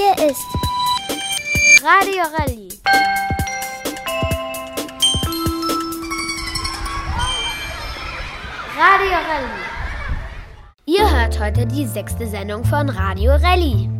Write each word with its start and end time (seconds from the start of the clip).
Hier 0.00 0.30
ist 0.30 0.46
Radio 1.84 2.22
Rallye. 2.38 2.68
Radio 8.78 9.18
Rallye. 9.28 9.60
Ihr 10.86 11.20
hört 11.20 11.38
heute 11.38 11.66
die 11.66 11.84
sechste 11.84 12.26
Sendung 12.26 12.64
von 12.64 12.88
Radio 12.88 13.32
Rallye. 13.32 13.90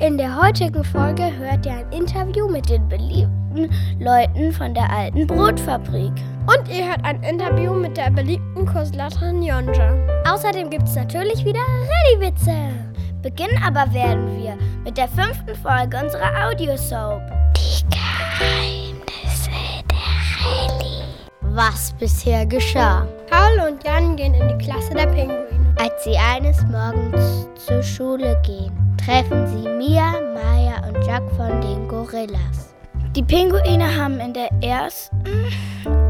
In 0.00 0.16
der 0.16 0.34
heutigen 0.40 0.82
Folge 0.82 1.30
hört 1.36 1.66
ihr 1.66 1.72
ein 1.72 1.92
Interview 1.92 2.48
mit 2.48 2.70
den 2.70 2.88
beliebten 2.88 3.68
Leuten 3.98 4.52
von 4.54 4.72
der 4.72 4.90
alten 4.90 5.26
Brotfabrik. 5.26 6.12
Und 6.46 6.68
ihr 6.70 6.88
hört 6.88 7.04
ein 7.04 7.22
Interview 7.22 7.74
mit 7.74 7.98
der 7.98 8.10
beliebten 8.10 8.64
Kursleiterin 8.64 9.42
Jonja. 9.42 9.92
Außerdem 10.26 10.70
gibt 10.70 10.84
es 10.84 10.94
natürlich 10.94 11.44
wieder 11.44 11.60
Rallye-Witze. 11.60 12.89
Beginnen 13.22 13.62
aber 13.62 13.92
werden 13.92 14.42
wir 14.42 14.56
mit 14.82 14.96
der 14.96 15.08
fünften 15.08 15.54
Folge 15.56 15.98
unserer 16.02 16.46
Audiosoap. 16.46 17.20
Die 17.54 17.84
Geheimnisse 17.90 19.50
der 19.90 20.40
Rallye. 20.40 21.04
Was 21.42 21.92
bisher 21.98 22.46
geschah. 22.46 23.06
Paul 23.28 23.68
und 23.68 23.84
Jan 23.84 24.16
gehen 24.16 24.32
in 24.32 24.48
die 24.48 24.64
Klasse 24.64 24.94
der 24.94 25.06
Pinguine. 25.08 25.74
Als 25.78 26.04
sie 26.04 26.16
eines 26.16 26.62
Morgens 26.62 27.46
zur 27.66 27.82
Schule 27.82 28.40
gehen, 28.42 28.72
treffen 28.96 29.46
sie 29.48 29.68
Mia, 29.68 30.12
Maya 30.34 30.88
und 30.88 31.06
Jack 31.06 31.22
von 31.36 31.60
den 31.60 31.88
Gorillas. 31.88 32.74
Die 33.14 33.22
Pinguine 33.22 33.84
haben 33.96 34.18
in 34.20 34.32
der 34.32 34.50
ersten 34.62 35.24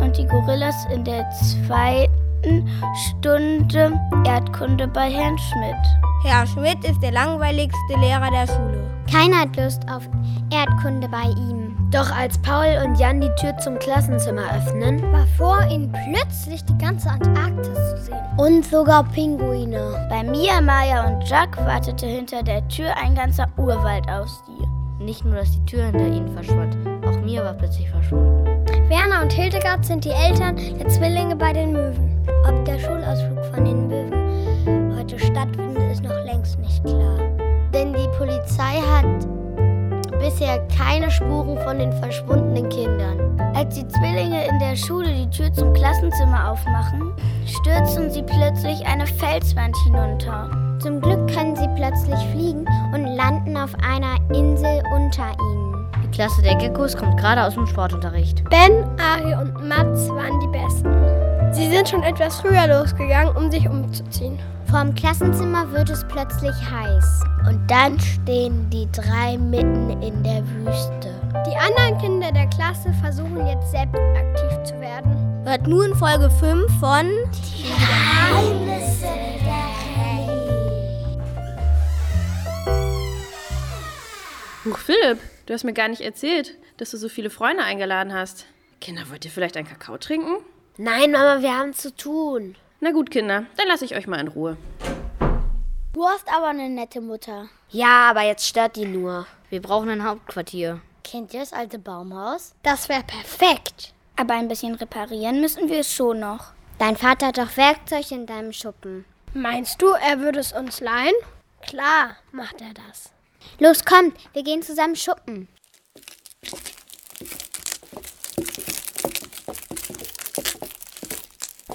und 0.01 0.17
die 0.17 0.27
Gorillas 0.27 0.87
in 0.93 1.03
der 1.03 1.29
zweiten 1.31 2.30
Stunde 2.95 3.93
Erdkunde 4.25 4.89
bei 4.89 5.11
Herrn 5.11 5.37
Schmidt. 5.39 5.77
Herr 6.25 6.47
Schmidt 6.47 6.85
ist 6.85 7.03
der 7.03 7.13
langweiligste 7.13 7.95
Lehrer 7.99 8.31
der 8.31 8.47
Schule. 8.47 8.91
Keiner 9.11 9.41
hat 9.41 9.57
Lust 9.57 9.83
auf 9.91 10.09
Erdkunde 10.53 11.09
bei 11.09 11.25
ihm. 11.25 11.77
Doch 11.91 12.11
als 12.17 12.39
Paul 12.39 12.79
und 12.85 12.99
Jan 12.99 13.21
die 13.21 13.35
Tür 13.41 13.57
zum 13.59 13.79
Klassenzimmer 13.79 14.45
öffnen, 14.57 15.03
war 15.13 15.27
vor 15.37 15.61
ihnen 15.71 15.93
plötzlich 15.93 16.65
die 16.65 16.79
ganze 16.79 17.11
Antarktis 17.11 17.75
zu 17.75 18.05
sehen. 18.05 18.19
Und 18.37 18.65
sogar 18.65 19.05
Pinguine. 19.05 20.07
Bei 20.09 20.23
Mia, 20.23 20.61
Maya 20.61 21.09
und 21.09 21.29
Jack 21.29 21.57
wartete 21.67 22.07
hinter 22.07 22.43
der 22.43 22.67
Tür 22.69 22.97
ein 22.97 23.15
ganzer 23.15 23.49
Urwald 23.57 24.09
auf 24.09 24.29
sie. 24.29 25.05
Nicht 25.05 25.25
nur, 25.25 25.35
dass 25.37 25.51
die 25.51 25.65
Tür 25.65 25.87
hinter 25.87 26.07
ihnen 26.07 26.33
verschwand, 26.33 26.77
auch 27.11 27.21
Mia 27.21 27.45
war 27.45 27.55
plötzlich 27.55 27.91
verschwunden. 27.91 28.45
Werner 28.89 29.23
und 29.23 29.33
Hildegard 29.33 29.85
sind 29.85 30.05
die 30.05 30.11
Eltern 30.11 30.57
der 30.79 30.89
Zwillinge 30.89 31.37
bei 31.37 31.53
den 31.53 31.73
Möwen. 31.73 32.27
Ob 32.49 32.65
der 32.65 32.79
Schulausflug 32.79 33.45
von 33.47 33.65
den 33.65 33.89
Möwen 33.89 34.97
heute 34.97 35.19
stattfindet, 35.19 35.93
ist 35.93 36.03
noch 36.03 36.25
längst 36.25 36.59
nicht 36.59 36.85
klar. 36.85 37.19
Denn 37.75 37.93
die 37.93 38.09
Polizei 38.17 38.81
hat 38.93 39.27
bisher 40.19 40.67
keine 40.77 41.11
Spuren 41.11 41.59
von 41.59 41.79
den 41.79 41.93
verschwundenen 41.93 42.69
Kindern. 42.69 43.41
Als 43.55 43.75
die 43.75 43.89
Zwillinge 43.89 44.47
in 44.47 44.59
der 44.59 44.77
Schule 44.77 45.13
die 45.13 45.31
Tür 45.31 45.53
zum 45.53 45.73
Klassenzimmer 45.73 46.51
aufmachen, 46.51 47.13
stürzen 47.47 48.11
sie 48.11 48.23
plötzlich 48.23 48.85
eine 48.87 49.07
Felswand 49.07 49.77
hinunter. 49.85 50.51
Zum 50.81 51.01
Glück 51.01 51.27
können 51.33 51.57
sie 51.57 51.69
plötzlich 51.75 52.19
fliegen 52.33 52.65
und 52.95 53.07
landen 53.17 53.57
auf 53.57 53.75
einer 53.83 54.17
Insel 54.35 54.83
unter 54.95 55.33
ihnen. 55.41 55.70
Die 56.11 56.17
Klasse 56.17 56.43
der 56.43 56.57
Geckos 56.57 56.97
kommt 56.97 57.21
gerade 57.21 57.45
aus 57.45 57.55
dem 57.55 57.69
Sportunterricht. 57.69 58.43
Ben, 58.51 58.85
Ari 58.99 59.33
und 59.33 59.69
Mats 59.69 60.09
waren 60.09 60.41
die 60.41 60.49
Besten. 60.49 60.93
Sie 61.53 61.71
sind 61.71 61.89
schon 61.89 62.03
etwas 62.03 62.41
früher 62.41 62.67
losgegangen, 62.67 63.37
um 63.37 63.49
sich 63.49 63.69
umzuziehen. 63.69 64.37
Vorm 64.69 64.93
Klassenzimmer 64.97 65.71
wird 65.71 65.89
es 65.89 66.05
plötzlich 66.09 66.55
heiß. 66.69 67.23
Und 67.49 67.61
dann 67.71 67.99
stehen 68.01 68.69
die 68.71 68.89
drei 68.91 69.39
mitten 69.39 70.03
in 70.03 70.21
der 70.25 70.43
Wüste. 70.49 71.15
Die 71.47 71.57
anderen 71.57 71.97
Kinder 72.01 72.33
der 72.33 72.49
Klasse 72.49 72.93
versuchen 73.01 73.47
jetzt 73.47 73.71
selbst 73.71 74.01
aktiv 74.17 74.65
zu 74.65 74.81
werden. 74.81 75.43
Hört 75.45 75.69
nun 75.69 75.95
Folge 75.95 76.29
5 76.29 76.81
von 76.81 77.07
Die 77.57 77.69
Geheimnisse 77.69 79.07
der 79.45 79.71
Huch, 84.65 84.77
Philipp, 84.77 85.19
du 85.47 85.55
hast 85.55 85.65
mir 85.65 85.73
gar 85.73 85.89
nicht 85.89 86.01
erzählt, 86.01 86.57
dass 86.77 86.91
du 86.91 86.97
so 86.97 87.09
viele 87.09 87.31
Freunde 87.31 87.63
eingeladen 87.63 88.13
hast. 88.13 88.47
Kinder, 88.81 89.03
wollt 89.11 89.25
ihr 89.25 89.31
vielleicht 89.31 89.57
einen 89.57 89.69
Kakao 89.69 89.99
trinken? 89.99 90.39
Nein, 90.77 91.13
Mama, 91.13 91.43
wir 91.43 91.57
haben 91.57 91.75
zu 91.75 91.95
tun. 91.95 92.57
Na 92.81 92.93
gut, 92.93 93.11
Kinder, 93.11 93.45
dann 93.57 93.69
lasse 93.69 93.85
ich 93.85 93.95
euch 93.95 94.07
mal 94.07 94.21
in 94.21 94.29
Ruhe. 94.29 94.57
Du 95.93 96.07
hast 96.07 96.33
aber 96.33 96.49
eine 96.49 96.69
nette 96.69 97.01
Mutter. 97.01 97.49
Ja, 97.69 98.11
aber 98.11 98.23
jetzt 98.23 98.47
stört 98.47 98.77
die 98.77 98.87
nur. 98.87 99.27
Wir 99.51 99.61
brauchen 99.61 99.91
ein 99.91 100.05
Hauptquartier. 100.05 100.81
Kennt 101.05 101.35
ihr 101.35 101.41
das 101.41 101.53
alte 101.53 101.79
Baumhaus? 101.79 102.55
Das 102.63 102.89
wäre 102.89 103.03
perfekt. 103.03 103.93
Aber 104.17 104.35
ein 104.35 104.49
bisschen 104.49 104.75
reparieren 104.75 105.41
müssen 105.41 105.69
wir 105.69 105.81
es 105.81 105.93
schon 105.93 106.21
noch. 106.21 106.53
Dein 106.79 106.97
Vater 106.97 107.27
hat 107.27 107.39
doch 107.39 107.57
Werkzeug 107.57 108.11
in 108.13 108.27
deinem 108.27 108.53
Schuppen. 108.53 109.05
Meinst 109.35 109.83
du, 109.83 109.89
er 109.89 110.21
würde 110.21 110.39
es 110.41 110.53
uns 110.53 110.81
leihen? 110.81 111.15
Klar, 111.67 112.17
macht 112.33 112.61
er 112.61 112.73
das. 112.73 113.13
Los, 113.59 113.85
kommt, 113.85 114.15
wir 114.33 114.43
gehen 114.43 114.63
zusammen 114.63 114.97
schuppen. 114.97 115.49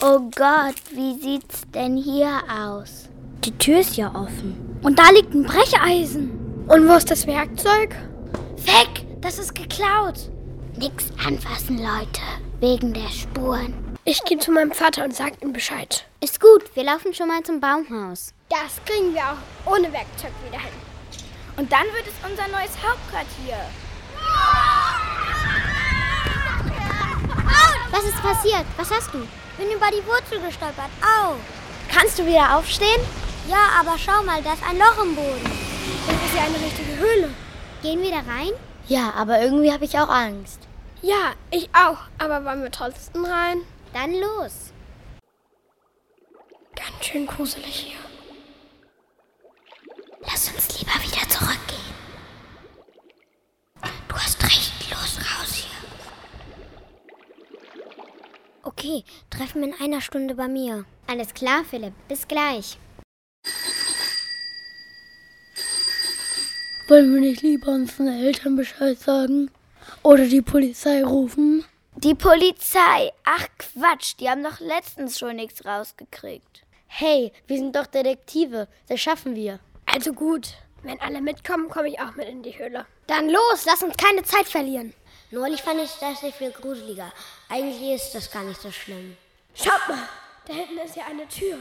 Oh 0.01 0.19
Gott, 0.35 0.75
wie 0.91 1.19
sieht's 1.19 1.61
denn 1.73 1.97
hier 1.97 2.41
aus? 2.49 3.09
Die 3.43 3.57
Tür 3.57 3.79
ist 3.79 3.97
ja 3.97 4.09
offen. 4.13 4.79
Und 4.83 4.99
da 4.99 5.09
liegt 5.09 5.33
ein 5.33 5.43
Brecheisen. 5.43 6.65
Und 6.67 6.87
wo 6.87 6.93
ist 6.93 7.09
das 7.09 7.25
Werkzeug? 7.25 7.95
Weg, 8.57 9.21
das 9.21 9.39
ist 9.39 9.55
geklaut. 9.55 10.29
Nix 10.75 11.05
anfassen, 11.25 11.77
Leute, 11.77 12.21
wegen 12.59 12.93
der 12.93 13.09
Spuren. 13.09 13.73
Ich 14.03 14.23
gehe 14.25 14.37
zu 14.37 14.51
meinem 14.51 14.71
Vater 14.71 15.03
und 15.03 15.15
sag 15.15 15.41
ihm 15.41 15.53
Bescheid. 15.53 16.05
Ist 16.21 16.39
gut, 16.39 16.63
wir 16.75 16.83
laufen 16.83 17.13
schon 17.13 17.27
mal 17.27 17.41
zum 17.41 17.59
Baumhaus. 17.59 18.33
Das 18.49 18.79
kriegen 18.85 19.13
wir 19.15 19.21
auch 19.21 19.71
ohne 19.71 19.91
Werkzeug 19.91 20.31
wieder 20.47 20.59
hin. 20.61 20.84
Und 21.57 21.71
dann 21.71 21.85
wird 21.93 22.07
es 22.07 22.29
unser 22.29 22.47
neues 22.47 22.71
Hauptquartier. 22.83 23.57
Was 27.91 28.03
ist 28.03 28.21
passiert? 28.21 28.66
Was 28.77 28.91
hast 28.91 29.13
du? 29.13 29.19
Bin 29.57 29.71
über 29.71 29.88
die 29.89 30.05
Wurzel 30.05 30.41
gestolpert. 30.41 30.89
Au! 31.01 31.35
Kannst 31.89 32.19
du 32.19 32.25
wieder 32.25 32.57
aufstehen? 32.57 33.01
Ja, 33.47 33.69
aber 33.79 33.97
schau 33.97 34.21
mal, 34.23 34.41
da 34.41 34.53
ist 34.53 34.67
ein 34.67 34.77
Loch 34.77 35.01
im 35.01 35.15
Boden. 35.15 35.51
Das 36.07 36.15
ist 36.15 36.35
ja 36.35 36.44
eine 36.44 36.59
richtige 36.59 36.97
Höhle. 36.97 37.29
Gehen 37.81 38.01
wir 38.01 38.11
da 38.11 38.17
rein? 38.17 38.51
Ja, 38.88 39.13
aber 39.15 39.39
irgendwie 39.39 39.71
habe 39.71 39.85
ich 39.85 39.97
auch 39.97 40.09
Angst. 40.09 40.59
Ja, 41.01 41.33
ich 41.51 41.69
auch. 41.73 41.99
Aber 42.17 42.44
wollen 42.44 42.63
wir 42.63 42.71
trotzdem 42.71 43.23
rein? 43.23 43.59
Dann 43.94 44.13
los. 44.13 44.73
Ganz 46.75 47.05
schön 47.05 47.27
gruselig 47.27 47.75
hier. 47.75 47.97
Lass 50.21 50.51
uns 50.51 50.79
lieber 50.79 50.95
wieder 50.95 51.29
zurückgehen. 51.29 51.79
Du 54.07 54.15
hast 54.15 54.44
recht, 54.44 54.89
los 54.89 55.17
raus 55.19 55.53
hier. 55.53 55.65
Okay, 58.85 59.03
treffen 59.31 59.62
wir 59.62 59.69
in 59.69 59.81
einer 59.81 60.00
Stunde 60.00 60.35
bei 60.35 60.47
mir. 60.47 60.85
Alles 61.07 61.34
klar, 61.34 61.63
Philipp. 61.68 61.94
Bis 62.07 62.28
gleich. 62.28 62.78
Wollen 66.88 67.16
wir 67.16 67.22
nicht 67.22 67.41
lieber 67.41 67.72
unseren 67.72 68.09
Eltern 68.09 68.56
Bescheid 68.56 69.00
sagen? 69.00 69.50
Oder 70.03 70.28
die 70.28 70.44
Polizei 70.44 71.03
rufen? 71.03 71.66
Die 71.95 72.13
Polizei? 72.13 73.12
Ach 73.24 73.47
Quatsch, 73.57 74.18
die 74.19 74.29
haben 74.29 74.44
doch 74.44 74.59
letztens 74.59 75.18
schon 75.18 75.38
nichts 75.38 75.66
rausgekriegt. 75.66 76.63
Hey, 76.85 77.31
wir 77.47 77.57
sind 77.57 77.75
doch 77.75 77.88
Detektive. 77.88 78.68
Das 78.88 79.01
schaffen 79.01 79.35
wir. 79.35 79.59
Also 79.88 80.13
gut. 80.13 80.50
Wenn 80.84 81.01
alle 81.01 81.22
mitkommen, 81.22 81.69
komme 81.69 81.90
ich 81.90 82.00
auch 82.00 82.16
mit 82.16 82.28
in 82.28 82.44
die 82.44 82.59
Höhle. 82.59 82.86
Dann 83.07 83.30
los, 83.30 83.65
lass 83.65 83.81
uns 83.81 83.98
keine 83.98 84.21
Zeit 84.21 84.45
verlieren. 84.45 84.94
Neulich 85.35 85.61
fand 85.61 85.81
ich 85.81 85.91
das 85.99 86.21
sehr 86.21 86.31
viel 86.31 86.49
gruseliger. 86.51 87.11
Eigentlich 87.49 87.93
ist 87.93 88.15
das 88.15 88.31
gar 88.31 88.43
nicht 88.43 88.61
so 88.61 88.71
schlimm. 88.71 89.17
Schaut 89.53 89.85
mal, 89.89 90.07
da 90.47 90.53
hinten 90.53 90.77
ist 90.77 90.95
ja 90.95 91.03
eine 91.09 91.27
Tür. 91.27 91.57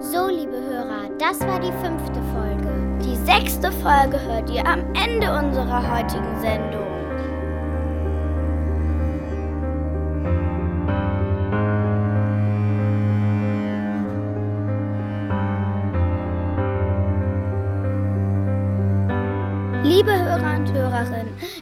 So, 0.00 0.26
liebe 0.26 0.60
Hörer, 0.60 1.08
das 1.18 1.38
war 1.42 1.60
die 1.60 1.70
fünfte 1.84 2.20
Folge. 2.34 2.98
Die 3.04 3.16
sechste 3.24 3.70
Folge 3.70 4.20
hört 4.20 4.50
ihr 4.50 4.66
am 4.66 4.92
Ende 4.96 5.32
unserer 5.32 5.98
heutigen 5.98 6.40
Sendung. 6.40 6.89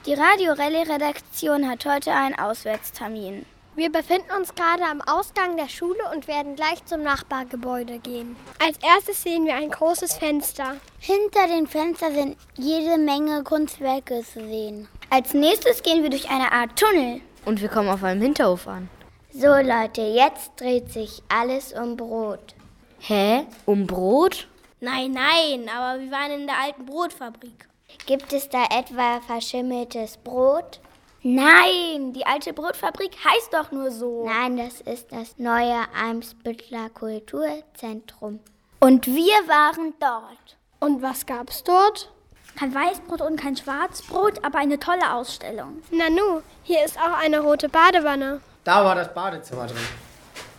Die 0.09 0.15
Radio 0.15 0.55
Rallye 0.55 0.91
Redaktion 0.91 1.69
hat 1.69 1.85
heute 1.85 2.11
einen 2.13 2.35
Auswärtstermin. 2.39 3.45
Wir 3.77 3.93
befinden 3.93 4.31
uns 4.39 4.55
gerade 4.55 4.85
am 4.85 5.03
Ausgang 5.03 5.59
der 5.59 5.69
Schule 5.69 6.01
und 6.15 6.27
werden 6.27 6.57
gleich 6.57 6.83
zum 6.87 7.03
Nachbargebäude 7.03 7.99
gehen. 7.99 8.35
Als 8.59 8.79
erstes 8.79 9.23
sehen 9.23 9.45
wir 9.45 9.55
ein 9.55 9.69
großes 9.69 10.15
Fenster. 10.15 10.77
Hinter 10.99 11.47
den 11.49 11.67
Fenstern 11.67 12.15
sind 12.15 12.37
jede 12.57 12.97
Menge 12.97 13.43
Kunstwerke 13.43 14.23
zu 14.23 14.41
sehen. 14.41 14.89
Als 15.11 15.35
nächstes 15.35 15.83
gehen 15.83 16.03
wir 16.03 16.09
durch 16.09 16.31
eine 16.31 16.53
Art 16.53 16.75
Tunnel. 16.75 17.21
Und 17.45 17.61
wir 17.61 17.69
kommen 17.69 17.91
auf 17.91 18.03
einem 18.03 18.23
Hinterhof 18.23 18.67
an. 18.67 18.89
So 19.31 19.49
Leute, 19.49 20.01
jetzt 20.01 20.53
dreht 20.57 20.91
sich 20.91 21.23
alles 21.29 21.75
um 21.75 21.99
Brot. 21.99 22.55
Hä? 23.01 23.45
Um 23.67 23.87
Brot? 23.87 24.49
Nein, 24.81 25.13
nein, 25.13 25.69
aber 25.69 26.01
wir 26.01 26.11
waren 26.11 26.33
in 26.33 26.47
der 26.47 26.57
alten 26.59 26.87
Brotfabrik. 26.87 27.69
Gibt 28.07 28.33
es 28.33 28.49
da 28.49 28.65
etwa 28.71 29.21
verschimmeltes 29.21 30.17
Brot? 30.19 30.81
Nein, 31.23 32.13
die 32.13 32.25
alte 32.25 32.53
Brotfabrik 32.53 33.17
heißt 33.25 33.53
doch 33.53 33.73
nur 33.73 33.91
so. 33.91 34.25
Nein, 34.25 34.57
das 34.57 34.81
ist 34.81 35.13
das 35.13 35.37
neue 35.37 35.81
Eimsbüttler 35.95 36.89
Kulturzentrum. 36.91 38.41
Und 38.81 39.07
wir 39.07 39.35
waren 39.49 39.95
dort. 39.99 40.57
Und 40.81 41.03
was 41.03 41.27
gab's 41.27 41.65
dort? 41.65 42.11
Kein 42.57 42.75
Weißbrot 42.75 43.21
und 43.21 43.37
kein 43.39 43.57
Schwarzbrot, 43.57 44.45
aber 44.45 44.59
eine 44.59 44.79
tolle 44.79 45.13
Ausstellung. 45.13 45.83
Nanu, 45.91 46.43
hier 46.63 46.85
ist 46.85 46.99
auch 46.99 47.19
eine 47.19 47.41
rote 47.41 47.69
Badewanne. 47.69 48.41
Da 48.65 48.85
war 48.85 48.95
das 48.95 49.13
Badezimmer 49.13 49.67
drin. 49.67 49.77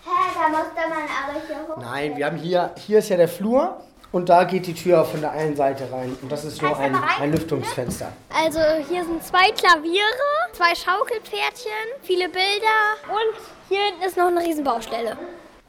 Hä, 0.06 0.10
da 0.34 0.50
musste 0.50 0.90
man 0.90 1.04
aber 1.04 1.48
hier 1.48 1.68
hoch. 1.68 1.78
Nein, 1.82 2.18
wir 2.18 2.26
haben 2.26 2.38
hier, 2.38 2.74
hier 2.78 3.00
ist 3.00 3.10
ja 3.10 3.18
der 3.18 3.28
Flur 3.28 3.82
und 4.12 4.30
da 4.30 4.44
geht 4.44 4.68
die 4.68 4.74
Tür 4.74 5.06
von 5.06 5.22
der 5.22 5.32
einen 5.32 5.56
Seite 5.56 5.92
rein. 5.92 6.18
Und 6.22 6.32
das 6.32 6.46
ist 6.46 6.62
nur 6.62 6.78
ein, 6.78 6.96
ein 6.96 7.32
Lüftungsfenster. 7.32 8.12
Also 8.30 8.60
hier 8.90 9.04
sind 9.04 9.24
zwei 9.24 9.52
Klaviere, 9.52 10.04
zwei 10.54 10.74
Schaukelpferdchen, 10.76 11.72
viele 12.02 12.30
Bilder 12.30 12.98
und 13.08 13.40
hier 13.70 13.80
hinten 13.86 14.04
ist 14.04 14.18
noch 14.18 14.28
eine 14.28 14.42
Riesenbaustelle. 14.42 15.18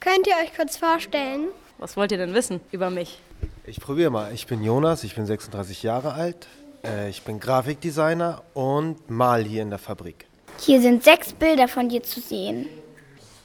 Könnt 0.00 0.26
ihr 0.26 0.34
euch 0.42 0.54
kurz 0.56 0.76
vorstellen? 0.76 1.48
Was 1.78 1.96
wollt 1.96 2.12
ihr 2.12 2.18
denn 2.18 2.34
wissen 2.34 2.60
über 2.72 2.90
mich? 2.90 3.18
Ich 3.64 3.80
probiere 3.80 4.10
mal. 4.10 4.32
Ich 4.32 4.46
bin 4.46 4.62
Jonas, 4.62 5.04
ich 5.04 5.14
bin 5.14 5.26
36 5.26 5.82
Jahre 5.82 6.14
alt. 6.14 6.46
Äh, 6.84 7.10
ich 7.10 7.22
bin 7.22 7.40
Grafikdesigner 7.40 8.42
und 8.54 9.10
mal 9.10 9.44
hier 9.44 9.62
in 9.62 9.70
der 9.70 9.78
Fabrik. 9.78 10.26
Hier 10.58 10.80
sind 10.80 11.04
sechs 11.04 11.32
Bilder 11.32 11.68
von 11.68 11.88
dir 11.88 12.02
zu 12.02 12.20
sehen. 12.20 12.66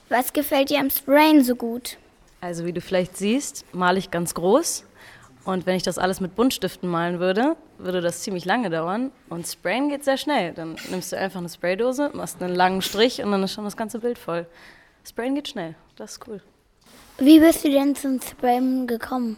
Was 0.10 0.34
gefällt 0.34 0.70
dir 0.70 0.80
am 0.80 0.90
Sprayen 0.90 1.44
so 1.44 1.56
gut? 1.56 1.98
Also 2.46 2.64
wie 2.64 2.74
du 2.74 2.80
vielleicht 2.80 3.18
siehst, 3.18 3.66
male 3.74 3.98
ich 3.98 4.12
ganz 4.12 4.36
groß. 4.36 4.86
Und 5.46 5.66
wenn 5.66 5.76
ich 5.78 5.82
das 5.82 5.98
alles 5.98 6.22
mit 6.22 6.36
Buntstiften 6.36 6.88
malen 6.88 7.20
würde, 7.20 7.56
würde 7.80 8.02
das 8.02 8.22
ziemlich 8.22 8.46
lange 8.46 8.70
dauern. 8.70 9.10
Und 9.30 9.48
Sprayen 9.48 9.90
geht 9.90 10.04
sehr 10.04 10.18
schnell. 10.18 10.54
Dann 10.54 10.76
nimmst 10.92 11.12
du 11.12 11.18
einfach 11.18 11.40
eine 11.40 11.50
Spraydose, 11.50 12.12
machst 12.14 12.44
einen 12.44 12.54
langen 12.54 12.84
Strich 12.84 13.24
und 13.24 13.32
dann 13.32 13.42
ist 13.42 13.54
schon 13.54 13.64
das 13.64 13.76
ganze 13.76 13.98
Bild 13.98 14.20
voll. 14.20 14.46
Sprayen 15.04 15.34
geht 15.34 15.48
schnell. 15.48 15.74
Das 15.96 16.12
ist 16.12 16.28
cool. 16.28 16.40
Wie 17.18 17.40
bist 17.40 17.66
du 17.66 17.72
denn 17.72 17.96
zum 17.96 18.22
Sprayen 18.22 18.86
gekommen? 18.86 19.38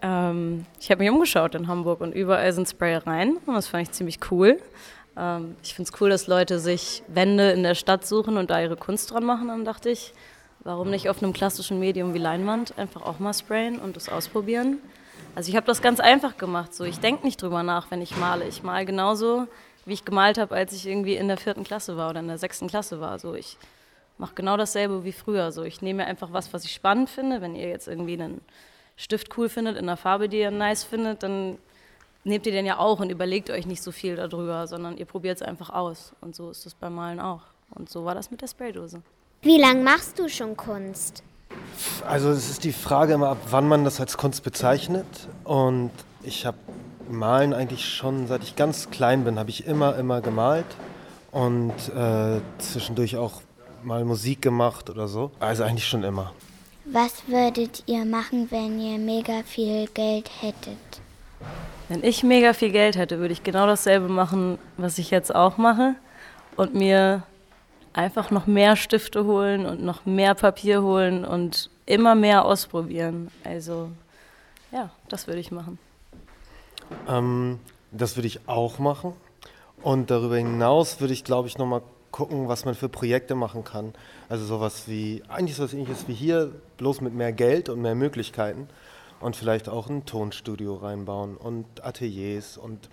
Ähm, 0.00 0.64
ich 0.78 0.92
habe 0.92 1.02
mich 1.02 1.10
umgeschaut 1.10 1.56
in 1.56 1.66
Hamburg 1.66 2.00
und 2.00 2.14
überall 2.14 2.52
sind 2.52 2.68
Sprayereien 2.68 3.38
und 3.46 3.54
das 3.54 3.66
fand 3.66 3.82
ich 3.82 3.90
ziemlich 3.90 4.20
cool. 4.30 4.60
Ähm, 5.16 5.56
ich 5.64 5.74
finde 5.74 5.90
es 5.92 6.00
cool, 6.00 6.10
dass 6.10 6.28
Leute 6.28 6.60
sich 6.60 7.02
Wände 7.08 7.50
in 7.50 7.64
der 7.64 7.74
Stadt 7.74 8.06
suchen 8.06 8.36
und 8.36 8.50
da 8.50 8.60
ihre 8.60 8.76
Kunst 8.76 9.10
dran 9.10 9.24
machen. 9.24 9.48
Dann 9.48 9.64
dachte 9.64 9.90
ich, 9.90 10.14
warum 10.64 10.90
nicht 10.90 11.08
auf 11.08 11.22
einem 11.22 11.32
klassischen 11.32 11.78
Medium 11.78 12.14
wie 12.14 12.18
Leinwand 12.18 12.78
einfach 12.78 13.02
auch 13.02 13.18
mal 13.18 13.34
sprayen 13.34 13.78
und 13.78 13.96
das 13.96 14.08
ausprobieren. 14.08 14.78
Also 15.34 15.48
ich 15.50 15.56
habe 15.56 15.66
das 15.66 15.80
ganz 15.82 16.00
einfach 16.00 16.36
gemacht. 16.36 16.74
So, 16.74 16.84
ich 16.84 16.98
denke 16.98 17.24
nicht 17.24 17.40
drüber 17.40 17.62
nach, 17.62 17.90
wenn 17.90 18.02
ich 18.02 18.16
male. 18.16 18.46
Ich 18.46 18.62
male 18.62 18.84
genauso, 18.84 19.46
wie 19.86 19.94
ich 19.94 20.04
gemalt 20.04 20.38
habe, 20.38 20.54
als 20.54 20.72
ich 20.72 20.86
irgendwie 20.86 21.16
in 21.16 21.28
der 21.28 21.38
vierten 21.38 21.64
Klasse 21.64 21.96
war 21.96 22.10
oder 22.10 22.20
in 22.20 22.28
der 22.28 22.38
sechsten 22.38 22.68
Klasse 22.68 23.00
war. 23.00 23.18
So, 23.18 23.34
ich 23.34 23.56
mache 24.18 24.34
genau 24.34 24.56
dasselbe 24.56 25.04
wie 25.04 25.12
früher. 25.12 25.50
So, 25.52 25.62
ich 25.62 25.80
nehme 25.80 26.04
einfach 26.04 26.32
was, 26.32 26.52
was 26.52 26.64
ich 26.64 26.72
spannend 26.72 27.08
finde. 27.08 27.40
Wenn 27.40 27.56
ihr 27.56 27.68
jetzt 27.68 27.88
irgendwie 27.88 28.14
einen 28.14 28.40
Stift 28.96 29.36
cool 29.38 29.48
findet, 29.48 29.76
in 29.76 29.84
einer 29.84 29.96
Farbe, 29.96 30.28
die 30.28 30.40
ihr 30.40 30.50
nice 30.50 30.84
findet, 30.84 31.22
dann 31.22 31.58
nehmt 32.24 32.46
ihr 32.46 32.52
den 32.52 32.66
ja 32.66 32.78
auch 32.78 33.00
und 33.00 33.10
überlegt 33.10 33.50
euch 33.50 33.66
nicht 33.66 33.82
so 33.82 33.90
viel 33.90 34.16
darüber, 34.16 34.66
sondern 34.66 34.96
ihr 34.98 35.06
probiert 35.06 35.36
es 35.36 35.42
einfach 35.42 35.70
aus. 35.70 36.12
Und 36.20 36.36
so 36.36 36.50
ist 36.50 36.66
es 36.66 36.74
beim 36.74 36.94
Malen 36.94 37.20
auch. 37.20 37.42
Und 37.70 37.88
so 37.88 38.04
war 38.04 38.14
das 38.14 38.30
mit 38.30 38.42
der 38.42 38.48
Spraydose. 38.48 39.02
Wie 39.42 39.60
lange 39.60 39.82
machst 39.82 40.20
du 40.20 40.28
schon 40.28 40.56
Kunst? 40.56 41.24
Also 42.06 42.30
es 42.30 42.48
ist 42.48 42.62
die 42.62 42.72
Frage 42.72 43.14
immer, 43.14 43.30
ab 43.30 43.38
wann 43.50 43.66
man 43.66 43.84
das 43.84 43.98
als 43.98 44.16
Kunst 44.16 44.44
bezeichnet. 44.44 45.06
Und 45.42 45.90
ich 46.22 46.46
habe 46.46 46.56
Malen 47.10 47.52
eigentlich 47.52 47.84
schon, 47.84 48.28
seit 48.28 48.44
ich 48.44 48.54
ganz 48.54 48.90
klein 48.90 49.24
bin, 49.24 49.40
habe 49.40 49.50
ich 49.50 49.66
immer, 49.66 49.96
immer 49.96 50.20
gemalt. 50.20 50.66
Und 51.32 51.72
äh, 51.96 52.40
zwischendurch 52.58 53.16
auch 53.16 53.42
mal 53.82 54.04
Musik 54.04 54.42
gemacht 54.42 54.88
oder 54.90 55.08
so. 55.08 55.32
Also 55.40 55.64
eigentlich 55.64 55.88
schon 55.88 56.04
immer. 56.04 56.32
Was 56.84 57.26
würdet 57.26 57.82
ihr 57.86 58.04
machen, 58.04 58.48
wenn 58.50 58.78
ihr 58.80 58.98
mega 58.98 59.42
viel 59.44 59.88
Geld 59.88 60.30
hättet? 60.40 60.78
Wenn 61.88 62.04
ich 62.04 62.22
mega 62.22 62.52
viel 62.52 62.70
Geld 62.70 62.96
hätte, 62.96 63.18
würde 63.18 63.32
ich 63.32 63.42
genau 63.42 63.66
dasselbe 63.66 64.08
machen, 64.08 64.58
was 64.76 64.98
ich 64.98 65.10
jetzt 65.10 65.34
auch 65.34 65.58
mache. 65.58 65.96
Und 66.56 66.74
mir 66.74 67.24
einfach 67.92 68.30
noch 68.30 68.46
mehr 68.46 68.76
Stifte 68.76 69.24
holen 69.24 69.66
und 69.66 69.82
noch 69.82 70.06
mehr 70.06 70.34
Papier 70.34 70.82
holen 70.82 71.24
und 71.24 71.70
immer 71.86 72.14
mehr 72.14 72.44
ausprobieren. 72.44 73.30
Also 73.44 73.90
ja, 74.70 74.90
das 75.08 75.26
würde 75.26 75.40
ich 75.40 75.50
machen. 75.50 75.78
Ähm, 77.08 77.60
das 77.90 78.16
würde 78.16 78.26
ich 78.26 78.48
auch 78.48 78.78
machen. 78.78 79.14
Und 79.82 80.10
darüber 80.10 80.36
hinaus 80.36 81.00
würde 81.00 81.12
ich, 81.12 81.24
glaube 81.24 81.48
ich, 81.48 81.58
nochmal 81.58 81.82
gucken, 82.10 82.48
was 82.48 82.64
man 82.64 82.74
für 82.74 82.88
Projekte 82.88 83.34
machen 83.34 83.64
kann. 83.64 83.94
Also 84.28 84.44
sowas 84.44 84.84
wie, 84.86 85.22
eigentlich 85.28 85.56
sowas 85.56 85.72
ähnliches 85.72 86.06
wie 86.08 86.14
hier, 86.14 86.52
bloß 86.76 87.00
mit 87.00 87.14
mehr 87.14 87.32
Geld 87.32 87.68
und 87.68 87.82
mehr 87.82 87.94
Möglichkeiten. 87.94 88.68
Und 89.20 89.36
vielleicht 89.36 89.68
auch 89.68 89.88
ein 89.88 90.04
Tonstudio 90.04 90.76
reinbauen 90.76 91.36
und 91.36 91.84
Ateliers 91.84 92.56
und 92.56 92.88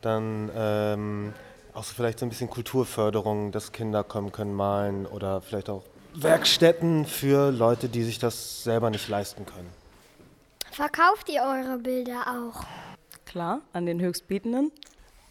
dann 0.00 0.50
ähm, 0.54 1.32
auch 1.74 1.84
so 1.84 1.94
vielleicht 1.94 2.20
so 2.20 2.26
ein 2.26 2.28
bisschen 2.28 2.48
Kulturförderung, 2.48 3.52
dass 3.52 3.72
Kinder 3.72 4.04
kommen 4.04 4.32
können 4.32 4.54
malen 4.54 5.06
oder 5.06 5.40
vielleicht 5.40 5.68
auch 5.68 5.82
Werkstätten 6.14 7.06
für 7.06 7.50
Leute, 7.50 7.88
die 7.88 8.04
sich 8.04 8.20
das 8.20 8.62
selber 8.62 8.90
nicht 8.90 9.08
leisten 9.08 9.44
können. 9.46 9.68
Verkauft 10.70 11.28
ihr 11.28 11.42
eure 11.42 11.78
Bilder 11.78 12.24
auch? 12.28 12.64
Klar, 13.26 13.60
an 13.72 13.86
den 13.86 14.00
Höchstbietenden. 14.00 14.70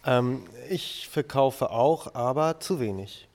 Ähm, 0.06 0.44
ich 0.68 1.08
verkaufe 1.10 1.70
auch, 1.70 2.14
aber 2.14 2.60
zu 2.60 2.80
wenig. 2.80 3.28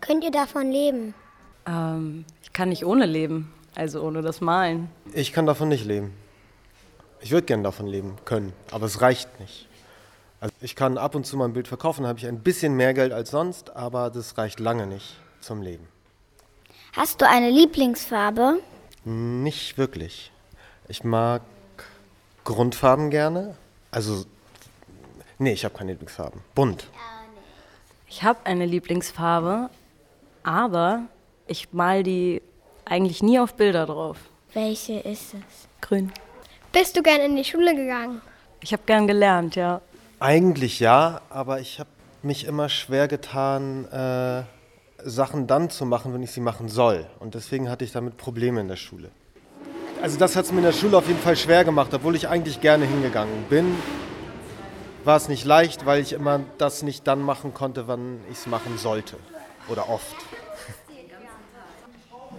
Könnt 0.00 0.22
ihr 0.22 0.30
davon 0.30 0.70
leben? 0.70 1.14
Ähm, 1.66 2.24
ich 2.42 2.52
kann 2.52 2.68
nicht 2.68 2.84
ohne 2.84 3.06
leben, 3.06 3.52
also 3.74 4.02
ohne 4.02 4.22
das 4.22 4.40
Malen. 4.40 4.88
Ich 5.12 5.32
kann 5.32 5.46
davon 5.46 5.68
nicht 5.68 5.84
leben. 5.84 6.12
Ich 7.20 7.32
würde 7.32 7.46
gerne 7.46 7.64
davon 7.64 7.88
leben 7.88 8.16
können, 8.24 8.52
aber 8.70 8.86
es 8.86 9.00
reicht 9.00 9.40
nicht. 9.40 9.67
Also 10.40 10.54
ich 10.60 10.76
kann 10.76 10.98
ab 10.98 11.14
und 11.14 11.26
zu 11.26 11.36
mal 11.36 11.46
ein 11.46 11.52
Bild 11.52 11.66
verkaufen, 11.66 12.06
habe 12.06 12.18
ich 12.18 12.26
ein 12.26 12.40
bisschen 12.40 12.74
mehr 12.74 12.94
Geld 12.94 13.12
als 13.12 13.30
sonst, 13.30 13.74
aber 13.74 14.10
das 14.10 14.38
reicht 14.38 14.60
lange 14.60 14.86
nicht 14.86 15.16
zum 15.40 15.62
Leben. 15.62 15.88
Hast 16.92 17.20
du 17.20 17.28
eine 17.28 17.50
Lieblingsfarbe? 17.50 18.60
Nicht 19.04 19.78
wirklich. 19.78 20.30
Ich 20.88 21.02
mag 21.04 21.42
Grundfarben 22.44 23.10
gerne. 23.10 23.56
Also, 23.90 24.24
nee, 25.38 25.52
ich 25.52 25.64
habe 25.64 25.76
keine 25.76 25.92
Lieblingsfarben. 25.92 26.40
Bunt. 26.54 26.88
Ich 28.06 28.22
habe 28.22 28.38
eine 28.44 28.64
Lieblingsfarbe, 28.64 29.70
aber 30.42 31.02
ich 31.46 31.72
mal 31.72 32.02
die 32.02 32.42
eigentlich 32.84 33.22
nie 33.22 33.38
auf 33.38 33.54
Bilder 33.54 33.86
drauf. 33.86 34.18
Welche 34.54 35.00
ist 35.00 35.34
es? 35.34 35.68
Grün. 35.80 36.12
Bist 36.72 36.96
du 36.96 37.02
gern 37.02 37.20
in 37.20 37.36
die 37.36 37.44
Schule 37.44 37.74
gegangen? 37.74 38.22
Ich 38.60 38.72
habe 38.72 38.82
gern 38.86 39.06
gelernt, 39.06 39.56
ja. 39.56 39.80
Eigentlich 40.20 40.80
ja, 40.80 41.20
aber 41.30 41.60
ich 41.60 41.78
habe 41.78 41.90
mich 42.22 42.44
immer 42.44 42.68
schwer 42.68 43.06
getan, 43.06 43.84
äh, 43.92 44.42
Sachen 45.08 45.46
dann 45.46 45.70
zu 45.70 45.86
machen, 45.86 46.12
wenn 46.12 46.22
ich 46.24 46.32
sie 46.32 46.40
machen 46.40 46.68
soll. 46.68 47.06
Und 47.20 47.34
deswegen 47.34 47.70
hatte 47.70 47.84
ich 47.84 47.92
damit 47.92 48.16
Probleme 48.16 48.60
in 48.60 48.66
der 48.66 48.76
Schule. 48.76 49.10
Also 50.02 50.18
das 50.18 50.34
hat 50.34 50.44
es 50.44 50.50
mir 50.50 50.58
in 50.58 50.64
der 50.64 50.72
Schule 50.72 50.96
auf 50.96 51.06
jeden 51.06 51.20
Fall 51.20 51.36
schwer 51.36 51.64
gemacht, 51.64 51.94
obwohl 51.94 52.16
ich 52.16 52.28
eigentlich 52.28 52.60
gerne 52.60 52.84
hingegangen 52.84 53.44
bin. 53.48 53.76
War 55.04 55.16
es 55.16 55.28
nicht 55.28 55.44
leicht, 55.44 55.86
weil 55.86 56.00
ich 56.00 56.12
immer 56.12 56.40
das 56.58 56.82
nicht 56.82 57.06
dann 57.06 57.20
machen 57.20 57.54
konnte, 57.54 57.86
wann 57.86 58.20
ich 58.30 58.38
es 58.38 58.46
machen 58.48 58.76
sollte. 58.76 59.16
Oder 59.68 59.88
oft. 59.88 60.16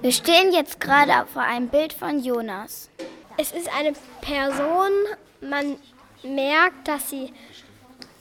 Wir 0.01 0.11
stehen 0.11 0.51
jetzt 0.51 0.81
gerade 0.81 1.13
vor 1.31 1.43
einem 1.43 1.69
Bild 1.69 1.93
von 1.93 2.21
Jonas. 2.21 2.89
Es 3.37 3.53
ist 3.53 3.69
eine 3.73 3.93
Person, 4.21 4.91
man 5.41 5.77
merkt, 6.23 6.87
dass 6.87 7.09
sie 7.09 7.33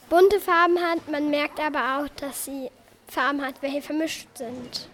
bunte 0.09 0.39
Farben 0.39 0.77
hat, 0.79 1.09
man 1.09 1.29
merkt 1.29 1.59
aber 1.59 1.99
auch, 1.99 2.07
dass 2.19 2.45
sie 2.45 2.69
Farben 3.07 3.41
hat, 3.41 3.61
welche 3.61 3.81
vermischt 3.81 4.27
sind. 4.35 4.89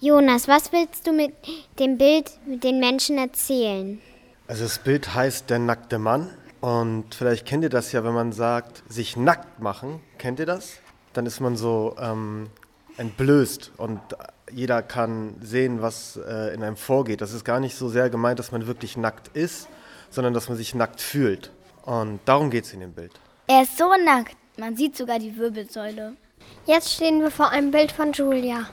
Jonas, 0.00 0.46
was 0.46 0.72
willst 0.72 1.06
du 1.06 1.12
mit 1.12 1.32
dem 1.78 1.96
Bild 1.96 2.30
mit 2.46 2.62
den 2.64 2.80
Menschen 2.80 3.18
erzählen? 3.18 4.00
Also 4.46 4.64
das 4.64 4.78
Bild 4.78 5.14
heißt 5.14 5.48
Der 5.50 5.58
nackte 5.58 5.98
Mann. 5.98 6.30
Und 6.60 7.14
vielleicht 7.14 7.46
kennt 7.46 7.64
ihr 7.64 7.70
das 7.70 7.92
ja, 7.92 8.04
wenn 8.04 8.14
man 8.14 8.32
sagt, 8.32 8.82
sich 8.88 9.16
nackt 9.16 9.60
machen. 9.60 10.00
Kennt 10.18 10.40
ihr 10.40 10.46
das? 10.46 10.74
Dann 11.12 11.26
ist 11.26 11.40
man 11.40 11.56
so 11.56 11.96
ähm, 11.98 12.48
entblößt 12.96 13.72
und 13.76 14.00
jeder 14.50 14.82
kann 14.82 15.36
sehen, 15.40 15.82
was 15.82 16.16
äh, 16.16 16.54
in 16.54 16.62
einem 16.62 16.76
vorgeht. 16.76 17.20
Das 17.20 17.32
ist 17.32 17.44
gar 17.44 17.60
nicht 17.60 17.76
so 17.76 17.88
sehr 17.88 18.10
gemeint, 18.10 18.38
dass 18.38 18.52
man 18.52 18.66
wirklich 18.66 18.96
nackt 18.96 19.28
ist, 19.36 19.68
sondern 20.10 20.34
dass 20.34 20.48
man 20.48 20.56
sich 20.56 20.74
nackt 20.74 21.00
fühlt. 21.00 21.50
Und 21.84 22.20
darum 22.24 22.50
geht 22.50 22.64
es 22.64 22.72
in 22.72 22.80
dem 22.80 22.92
Bild. 22.92 23.12
Er 23.48 23.62
ist 23.62 23.78
so 23.78 23.88
nackt, 23.94 24.36
man 24.56 24.76
sieht 24.76 24.96
sogar 24.96 25.20
die 25.20 25.36
Wirbelsäule. 25.36 26.16
Jetzt 26.66 26.92
stehen 26.94 27.20
wir 27.20 27.30
vor 27.30 27.50
einem 27.50 27.70
Bild 27.70 27.92
von 27.92 28.12
Julia. 28.12 28.66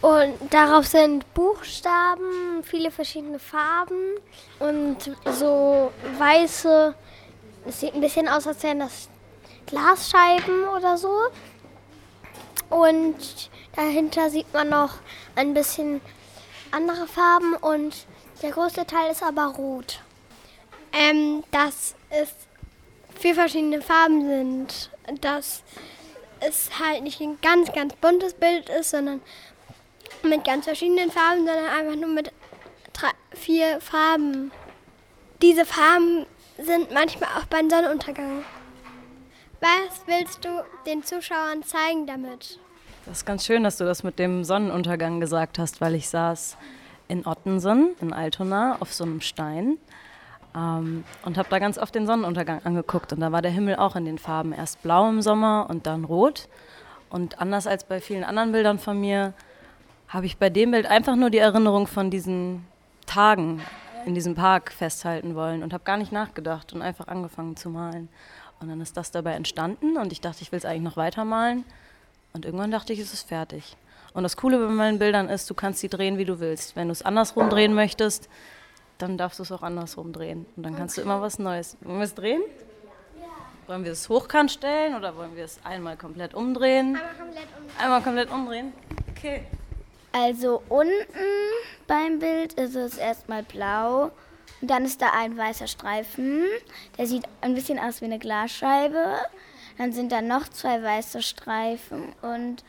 Und 0.00 0.34
darauf 0.50 0.86
sind 0.86 1.34
Buchstaben, 1.34 2.62
viele 2.62 2.92
verschiedene 2.92 3.40
Farben 3.40 4.16
und 4.60 5.10
so 5.32 5.90
weiße, 6.18 6.94
es 7.66 7.80
sieht 7.80 7.94
ein 7.94 8.00
bisschen 8.00 8.28
aus, 8.28 8.46
als 8.46 8.62
wären 8.62 8.78
das 8.78 9.08
Glasscheiben 9.66 10.68
oder 10.76 10.96
so. 10.96 11.12
Und 12.70 13.50
dahinter 13.74 14.30
sieht 14.30 14.52
man 14.54 14.68
noch 14.68 14.94
ein 15.34 15.52
bisschen 15.52 16.00
andere 16.70 17.08
Farben 17.08 17.54
und 17.54 18.06
der 18.40 18.52
größte 18.52 18.86
Teil 18.86 19.10
ist 19.10 19.24
aber 19.24 19.46
rot. 19.46 20.00
Ähm, 20.92 21.42
dass 21.50 21.96
es 22.10 22.45
vier 23.18 23.34
verschiedene 23.34 23.82
Farben 23.82 24.26
sind. 24.28 24.90
Dass 25.20 25.62
es 26.40 26.70
halt 26.78 27.02
nicht 27.02 27.20
ein 27.20 27.38
ganz, 27.40 27.72
ganz 27.72 27.94
buntes 27.94 28.34
Bild 28.34 28.68
ist, 28.68 28.90
sondern 28.90 29.20
mit 30.22 30.44
ganz 30.44 30.64
verschiedenen 30.64 31.10
Farben, 31.10 31.46
sondern 31.46 31.66
einfach 31.66 31.96
nur 31.96 32.08
mit 32.08 32.32
drei, 32.92 33.10
vier 33.32 33.80
Farben. 33.80 34.50
Diese 35.42 35.64
Farben 35.64 36.26
sind 36.58 36.92
manchmal 36.92 37.30
auch 37.38 37.46
beim 37.46 37.68
Sonnenuntergang. 37.68 38.44
Was 39.60 40.02
willst 40.06 40.44
du 40.44 40.64
den 40.86 41.02
Zuschauern 41.02 41.62
zeigen 41.62 42.06
damit? 42.06 42.58
Das 43.04 43.18
ist 43.18 43.26
ganz 43.26 43.46
schön, 43.46 43.62
dass 43.62 43.76
du 43.76 43.84
das 43.84 44.02
mit 44.02 44.18
dem 44.18 44.44
Sonnenuntergang 44.44 45.20
gesagt 45.20 45.58
hast, 45.58 45.80
weil 45.80 45.94
ich 45.94 46.08
saß 46.08 46.56
in 47.08 47.26
Ottensen, 47.26 47.94
in 48.00 48.12
Altona, 48.12 48.76
auf 48.80 48.92
so 48.92 49.04
einem 49.04 49.20
Stein 49.20 49.78
ähm, 50.56 51.04
und 51.24 51.38
habe 51.38 51.48
da 51.50 51.58
ganz 51.58 51.78
oft 51.78 51.94
den 51.94 52.06
Sonnenuntergang 52.06 52.62
angeguckt. 52.64 53.12
Und 53.12 53.20
da 53.20 53.30
war 53.30 53.42
der 53.42 53.50
Himmel 53.50 53.76
auch 53.76 53.94
in 53.94 54.04
den 54.04 54.18
Farben. 54.18 54.52
Erst 54.52 54.82
blau 54.82 55.08
im 55.08 55.22
Sommer 55.22 55.66
und 55.68 55.86
dann 55.86 56.04
rot. 56.04 56.48
Und 57.10 57.40
anders 57.40 57.66
als 57.66 57.84
bei 57.84 58.00
vielen 58.00 58.24
anderen 58.24 58.52
Bildern 58.52 58.78
von 58.78 59.00
mir, 59.00 59.34
habe 60.08 60.26
ich 60.26 60.38
bei 60.38 60.50
dem 60.50 60.70
Bild 60.70 60.86
einfach 60.86 61.16
nur 61.16 61.30
die 61.30 61.38
Erinnerung 61.38 61.86
von 61.86 62.10
diesen 62.10 62.64
Tagen 63.06 63.60
in 64.04 64.14
diesem 64.14 64.34
Park 64.34 64.72
festhalten 64.72 65.34
wollen 65.34 65.62
und 65.62 65.72
habe 65.72 65.84
gar 65.84 65.96
nicht 65.96 66.12
nachgedacht 66.12 66.72
und 66.72 66.80
einfach 66.80 67.08
angefangen 67.08 67.56
zu 67.56 67.70
malen. 67.70 68.08
Und 68.60 68.68
dann 68.68 68.80
ist 68.80 68.96
das 68.96 69.10
dabei 69.10 69.32
entstanden 69.32 69.96
und 69.96 70.12
ich 70.12 70.20
dachte, 70.20 70.42
ich 70.42 70.52
will 70.52 70.58
es 70.58 70.64
eigentlich 70.64 70.82
noch 70.82 70.96
weitermalen. 70.96 71.64
Und 72.32 72.44
irgendwann 72.44 72.70
dachte 72.70 72.92
ich, 72.92 73.00
es 73.00 73.12
ist 73.12 73.28
fertig. 73.28 73.76
Und 74.14 74.22
das 74.22 74.36
Coole 74.36 74.58
bei 74.58 74.72
meinen 74.72 74.98
Bildern 74.98 75.28
ist, 75.28 75.50
du 75.50 75.54
kannst 75.54 75.80
sie 75.80 75.88
drehen, 75.88 76.18
wie 76.18 76.24
du 76.24 76.38
willst. 76.38 76.76
Wenn 76.76 76.88
du 76.88 76.92
es 76.92 77.02
andersrum 77.02 77.50
drehen 77.50 77.74
möchtest, 77.74 78.28
dann 78.98 79.18
darfst 79.18 79.38
du 79.38 79.42
es 79.42 79.52
auch 79.52 79.62
andersrum 79.62 80.12
drehen. 80.12 80.46
Und 80.56 80.62
dann 80.62 80.76
kannst 80.76 80.96
du 80.96 81.02
immer 81.02 81.20
was 81.20 81.38
Neues. 81.38 81.76
Wollen 81.80 81.98
wir 81.98 82.04
es 82.04 82.14
drehen? 82.14 82.42
Wollen 83.66 83.84
wir 83.84 83.92
es 83.92 84.08
hochkant 84.08 84.52
stellen 84.52 84.94
oder 84.94 85.16
wollen 85.16 85.34
wir 85.34 85.44
es 85.44 85.58
einmal 85.64 85.96
komplett 85.96 86.34
umdrehen? 86.34 86.96
Einmal 86.96 87.14
komplett 87.14 87.48
umdrehen. 87.58 87.78
Einmal 87.78 88.02
komplett 88.02 88.30
umdrehen? 88.30 88.72
Okay. 89.10 89.46
Also 90.12 90.62
unten 90.68 90.94
beim 91.86 92.20
Bild 92.20 92.52
ist 92.54 92.76
es 92.76 92.96
erstmal 92.96 93.42
blau 93.42 94.12
und 94.60 94.70
dann 94.70 94.84
ist 94.84 95.02
da 95.02 95.10
ein 95.14 95.36
weißer 95.36 95.66
Streifen. 95.66 96.44
Der 96.96 97.06
sieht 97.06 97.24
ein 97.40 97.54
bisschen 97.54 97.78
aus 97.78 98.00
wie 98.00 98.06
eine 98.06 98.18
Glasscheibe. 98.18 99.16
Dann 99.78 99.92
sind 99.92 100.12
da 100.12 100.22
noch 100.22 100.48
zwei 100.48 100.82
weiße 100.82 101.20
Streifen 101.22 102.14
und 102.22 102.64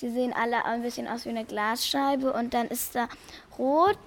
die 0.00 0.10
sehen 0.10 0.32
alle 0.32 0.64
ein 0.64 0.82
bisschen 0.82 1.08
aus 1.08 1.24
wie 1.24 1.30
eine 1.30 1.44
Glasscheibe. 1.44 2.32
Und 2.32 2.54
dann 2.54 2.68
ist 2.68 2.94
da 2.94 3.08
rot, 3.58 3.98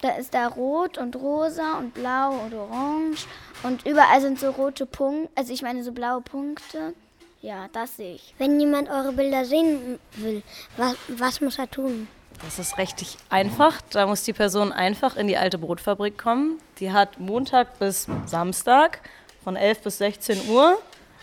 da 0.00 0.10
ist 0.10 0.34
da 0.34 0.46
rot 0.48 0.98
und 0.98 1.16
rosa 1.16 1.78
und 1.78 1.94
blau 1.94 2.30
und 2.30 2.54
orange. 2.54 3.26
Und 3.62 3.84
überall 3.86 4.20
sind 4.20 4.38
so 4.38 4.50
rote 4.50 4.86
Punkte, 4.86 5.30
also 5.34 5.52
ich 5.52 5.62
meine 5.62 5.82
so 5.82 5.92
blaue 5.92 6.20
Punkte. 6.20 6.94
Ja, 7.40 7.68
das 7.72 7.96
sehe 7.96 8.16
ich. 8.16 8.34
Wenn 8.38 8.58
jemand 8.58 8.88
eure 8.88 9.12
Bilder 9.12 9.44
sehen 9.44 9.98
will, 10.16 10.42
was, 10.76 10.96
was 11.08 11.40
muss 11.40 11.58
er 11.58 11.70
tun? 11.70 12.08
Das 12.44 12.58
ist 12.58 12.78
richtig 12.78 13.16
einfach. 13.30 13.80
Da 13.90 14.06
muss 14.06 14.22
die 14.22 14.32
Person 14.32 14.72
einfach 14.72 15.16
in 15.16 15.26
die 15.26 15.36
alte 15.36 15.58
Brotfabrik 15.58 16.18
kommen. 16.18 16.58
Die 16.78 16.92
hat 16.92 17.18
Montag 17.18 17.78
bis 17.78 18.06
Samstag 18.26 19.00
von 19.42 19.56
11 19.56 19.82
bis 19.82 19.98
16 19.98 20.48
Uhr 20.48 20.78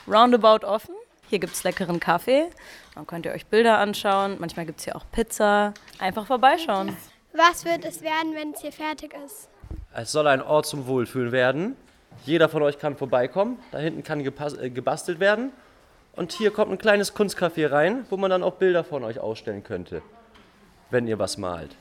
roundabout 0.07 0.65
offen. 0.65 0.95
Hier 1.29 1.39
gibt 1.39 1.53
es 1.53 1.63
leckeren 1.63 1.99
Kaffee. 1.99 2.49
Dann 2.95 3.07
könnt 3.07 3.25
ihr 3.25 3.31
euch 3.31 3.45
Bilder 3.45 3.77
anschauen. 3.79 4.37
Manchmal 4.39 4.65
gibt 4.65 4.79
es 4.79 4.85
hier 4.85 4.95
auch 4.95 5.05
Pizza. 5.11 5.73
Einfach 5.99 6.25
vorbeischauen. 6.27 6.95
Was 7.35 7.65
wird 7.65 7.85
es 7.85 8.01
werden, 8.01 8.33
wenn 8.33 8.51
es 8.51 8.61
hier 8.61 8.71
fertig 8.71 9.13
ist? 9.25 9.49
Es 9.93 10.11
soll 10.11 10.27
ein 10.27 10.41
Ort 10.41 10.65
zum 10.65 10.87
Wohlfühlen 10.87 11.31
werden. 11.31 11.75
Jeder 12.25 12.49
von 12.49 12.63
euch 12.63 12.79
kann 12.79 12.95
vorbeikommen. 12.95 13.59
Da 13.71 13.79
hinten 13.79 14.03
kann 14.03 14.21
äh, 14.21 14.69
gebastelt 14.69 15.19
werden. 15.19 15.51
Und 16.15 16.31
hier 16.31 16.51
kommt 16.51 16.71
ein 16.71 16.77
kleines 16.77 17.13
Kunstcafé 17.13 17.69
rein, 17.69 18.05
wo 18.09 18.17
man 18.17 18.29
dann 18.29 18.43
auch 18.43 18.53
Bilder 18.53 18.83
von 18.83 19.03
euch 19.03 19.19
ausstellen 19.19 19.63
könnte 19.63 20.01
wenn 20.89 21.07
ihr 21.07 21.19
was 21.19 21.37
malt 21.37 21.75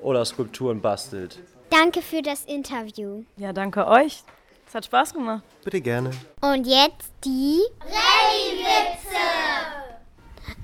oder 0.00 0.24
Skulpturen 0.24 0.80
bastelt. 0.80 1.38
Danke 1.70 2.02
für 2.02 2.22
das 2.22 2.44
Interview. 2.44 3.24
Ja, 3.36 3.52
danke 3.52 3.86
euch. 3.86 4.22
Es 4.66 4.74
hat 4.74 4.84
Spaß 4.84 5.14
gemacht. 5.14 5.44
Bitte 5.64 5.80
gerne. 5.80 6.10
Und 6.40 6.66
jetzt 6.66 7.12
die 7.24 7.60
Rallye-Witze. 7.80 9.16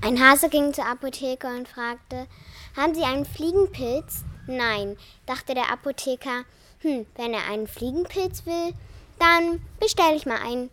Ein 0.01 0.19
Hase 0.19 0.49
ging 0.49 0.73
zur 0.73 0.85
Apotheke 0.85 1.47
und 1.47 1.67
fragte, 1.67 2.27
haben 2.75 2.93
Sie 2.93 3.03
einen 3.03 3.25
Fliegenpilz? 3.25 4.25
Nein, 4.47 4.97
dachte 5.25 5.53
der 5.53 5.71
Apotheker. 5.71 6.43
Hm, 6.81 7.05
wenn 7.15 7.33
er 7.33 7.47
einen 7.49 7.67
Fliegenpilz 7.67 8.45
will, 8.45 8.73
dann 9.19 9.61
bestelle 9.79 10.15
ich 10.15 10.25
mal 10.25 10.41
einen. 10.41 10.69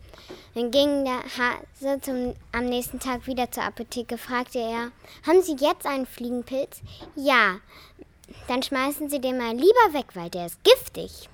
Dann 0.54 0.70
ging 0.72 1.04
der 1.04 1.22
Hase 1.22 2.00
zum, 2.00 2.34
am 2.52 2.64
nächsten 2.66 2.98
Tag 2.98 3.26
wieder 3.26 3.50
zur 3.52 3.62
Apotheke, 3.62 4.18
fragte 4.18 4.58
er, 4.58 4.90
haben 5.26 5.42
Sie 5.42 5.56
jetzt 5.60 5.86
einen 5.86 6.06
Fliegenpilz? 6.06 6.80
Ja. 7.14 7.60
Dann 8.48 8.62
schmeißen 8.62 9.08
Sie 9.08 9.20
den 9.20 9.38
mal 9.38 9.54
lieber 9.54 9.92
weg, 9.92 10.06
weil 10.14 10.30
der 10.30 10.46
ist 10.46 10.62
giftig. 10.64 11.28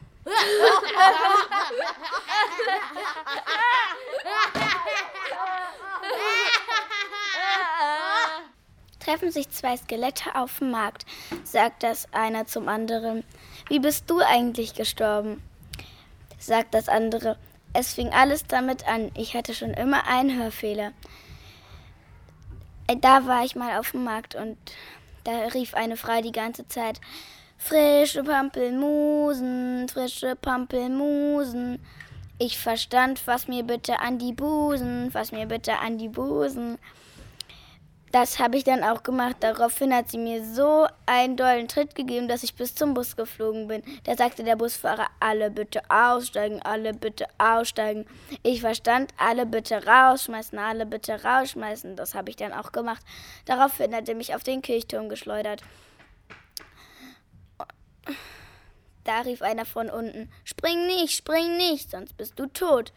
Treffen 9.06 9.30
sich 9.30 9.48
zwei 9.50 9.76
Skelette 9.76 10.34
auf 10.34 10.58
dem 10.58 10.72
Markt, 10.72 11.06
sagt 11.44 11.84
das 11.84 12.12
einer 12.12 12.46
zum 12.46 12.66
anderen. 12.66 13.22
Wie 13.68 13.78
bist 13.78 14.10
du 14.10 14.18
eigentlich 14.18 14.74
gestorben? 14.74 15.40
sagt 16.40 16.74
das 16.74 16.88
andere. 16.88 17.38
Es 17.72 17.94
fing 17.94 18.08
alles 18.08 18.48
damit 18.48 18.88
an. 18.88 19.12
Ich 19.14 19.36
hatte 19.36 19.54
schon 19.54 19.74
immer 19.74 20.08
einen 20.08 20.36
Hörfehler. 20.36 20.90
Da 23.00 23.26
war 23.26 23.44
ich 23.44 23.54
mal 23.54 23.78
auf 23.78 23.92
dem 23.92 24.02
Markt 24.02 24.34
und 24.34 24.56
da 25.22 25.30
rief 25.54 25.74
eine 25.74 25.96
Frau 25.96 26.20
die 26.20 26.32
ganze 26.32 26.66
Zeit, 26.66 27.00
frische 27.58 28.24
Pampelmusen, 28.24 29.88
frische 29.88 30.34
Pampelmusen. 30.34 31.78
Ich 32.38 32.58
verstand, 32.58 33.20
fass 33.20 33.46
mir 33.46 33.62
bitte 33.62 34.00
an 34.00 34.18
die 34.18 34.32
Busen, 34.32 35.12
fass 35.12 35.30
mir 35.30 35.46
bitte 35.46 35.78
an 35.78 35.96
die 35.96 36.08
Busen. 36.08 36.78
Das 38.18 38.38
habe 38.38 38.56
ich 38.56 38.64
dann 38.64 38.82
auch 38.82 39.02
gemacht. 39.02 39.36
Daraufhin 39.40 39.94
hat 39.94 40.10
sie 40.10 40.16
mir 40.16 40.42
so 40.42 40.86
einen 41.04 41.36
dollen 41.36 41.68
Tritt 41.68 41.94
gegeben, 41.94 42.28
dass 42.28 42.44
ich 42.44 42.54
bis 42.54 42.74
zum 42.74 42.94
Bus 42.94 43.14
geflogen 43.14 43.68
bin. 43.68 43.82
Da 44.04 44.16
sagte 44.16 44.42
der 44.42 44.56
Busfahrer, 44.56 45.08
alle 45.20 45.50
bitte 45.50 45.82
aussteigen, 45.90 46.62
alle 46.62 46.94
bitte 46.94 47.26
aussteigen. 47.36 48.06
Ich 48.42 48.62
verstand, 48.62 49.12
alle 49.18 49.44
bitte 49.44 49.84
rausschmeißen, 49.84 50.58
alle 50.58 50.86
bitte 50.86 51.22
rausschmeißen. 51.22 51.94
Das 51.94 52.14
habe 52.14 52.30
ich 52.30 52.36
dann 52.36 52.54
auch 52.54 52.72
gemacht. 52.72 53.04
Daraufhin 53.44 53.94
hat 53.94 54.08
er 54.08 54.14
mich 54.14 54.34
auf 54.34 54.42
den 54.42 54.62
Kirchturm 54.62 55.10
geschleudert. 55.10 55.60
Da 59.04 59.20
rief 59.26 59.42
einer 59.42 59.66
von 59.66 59.90
unten, 59.90 60.32
spring 60.44 60.86
nicht, 60.86 61.14
spring 61.14 61.58
nicht, 61.58 61.90
sonst 61.90 62.16
bist 62.16 62.38
du 62.38 62.46
tot. 62.46 62.94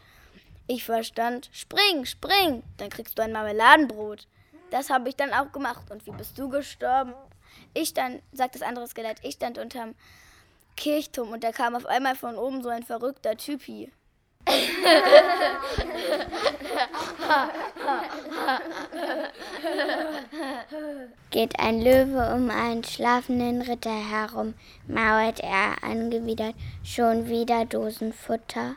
Ich 0.68 0.86
verstand, 0.86 1.50
spring, 1.52 2.06
spring, 2.06 2.64
dann 2.78 2.90
kriegst 2.90 3.20
du 3.20 3.24
ein 3.24 3.34
Marmeladenbrot. 3.34 4.26
Das 4.72 4.90
habe 4.90 5.10
ich 5.10 5.16
dann 5.16 5.34
auch 5.34 5.52
gemacht. 5.52 5.90
Und 5.92 6.06
wie 6.06 6.12
bist 6.12 6.38
du 6.38 6.50
gestorben? 6.50 7.14
Ich 7.74 7.94
dann, 7.94 8.22
sagt 8.32 8.56
das 8.56 8.62
andere 8.62 8.88
Skelett, 8.88 9.18
ich 9.24 9.36
stand 9.36 9.58
unterm 9.58 9.96
Kirchturm 10.76 11.32
und 11.32 11.44
da 11.44 11.52
kam 11.52 11.76
auf 11.76 11.86
einmal 11.86 12.16
von 12.16 12.38
oben 12.38 12.64
so 12.64 12.70
ein 12.70 12.84
verrückter 12.84 13.36
Typi. 13.36 13.92
Geht 21.32 21.60
ein 21.60 21.82
Löwe 21.82 22.34
um 22.34 22.50
einen 22.50 22.84
schlafenden 22.84 23.62
Ritter 23.62 23.92
herum, 23.92 24.54
mauert 24.88 25.42
er 25.42 25.84
angewidert, 25.84 26.56
schon 26.84 27.28
wieder 27.28 27.66
Dosenfutter. 27.66 28.76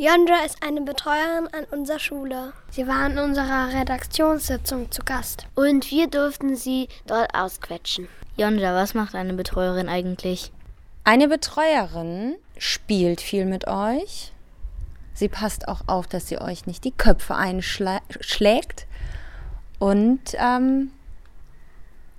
Yondra 0.00 0.44
ist 0.46 0.62
eine 0.62 0.82
Betreuerin 0.82 1.48
an 1.48 1.64
unserer 1.72 1.98
Schule. 1.98 2.52
Sie 2.70 2.86
war 2.86 3.06
in 3.06 3.18
unserer 3.18 3.72
Redaktionssitzung 3.72 4.92
zu 4.92 5.02
Gast. 5.02 5.46
Und 5.56 5.90
wir 5.90 6.06
durften 6.06 6.54
sie 6.54 6.88
dort 7.06 7.34
ausquetschen. 7.34 8.08
Yondra, 8.36 8.74
was 8.74 8.94
macht 8.94 9.16
eine 9.16 9.34
Betreuerin 9.34 9.88
eigentlich? 9.88 10.52
Eine 11.02 11.26
Betreuerin 11.26 12.36
spielt 12.58 13.20
viel 13.20 13.44
mit 13.44 13.66
euch. 13.66 14.32
Sie 15.14 15.28
passt 15.28 15.66
auch 15.66 15.80
auf, 15.88 16.06
dass 16.06 16.28
sie 16.28 16.40
euch 16.40 16.66
nicht 16.66 16.84
die 16.84 16.92
Köpfe 16.92 17.34
einschlägt. 17.34 18.86
Und 19.80 20.20
ähm, 20.34 20.92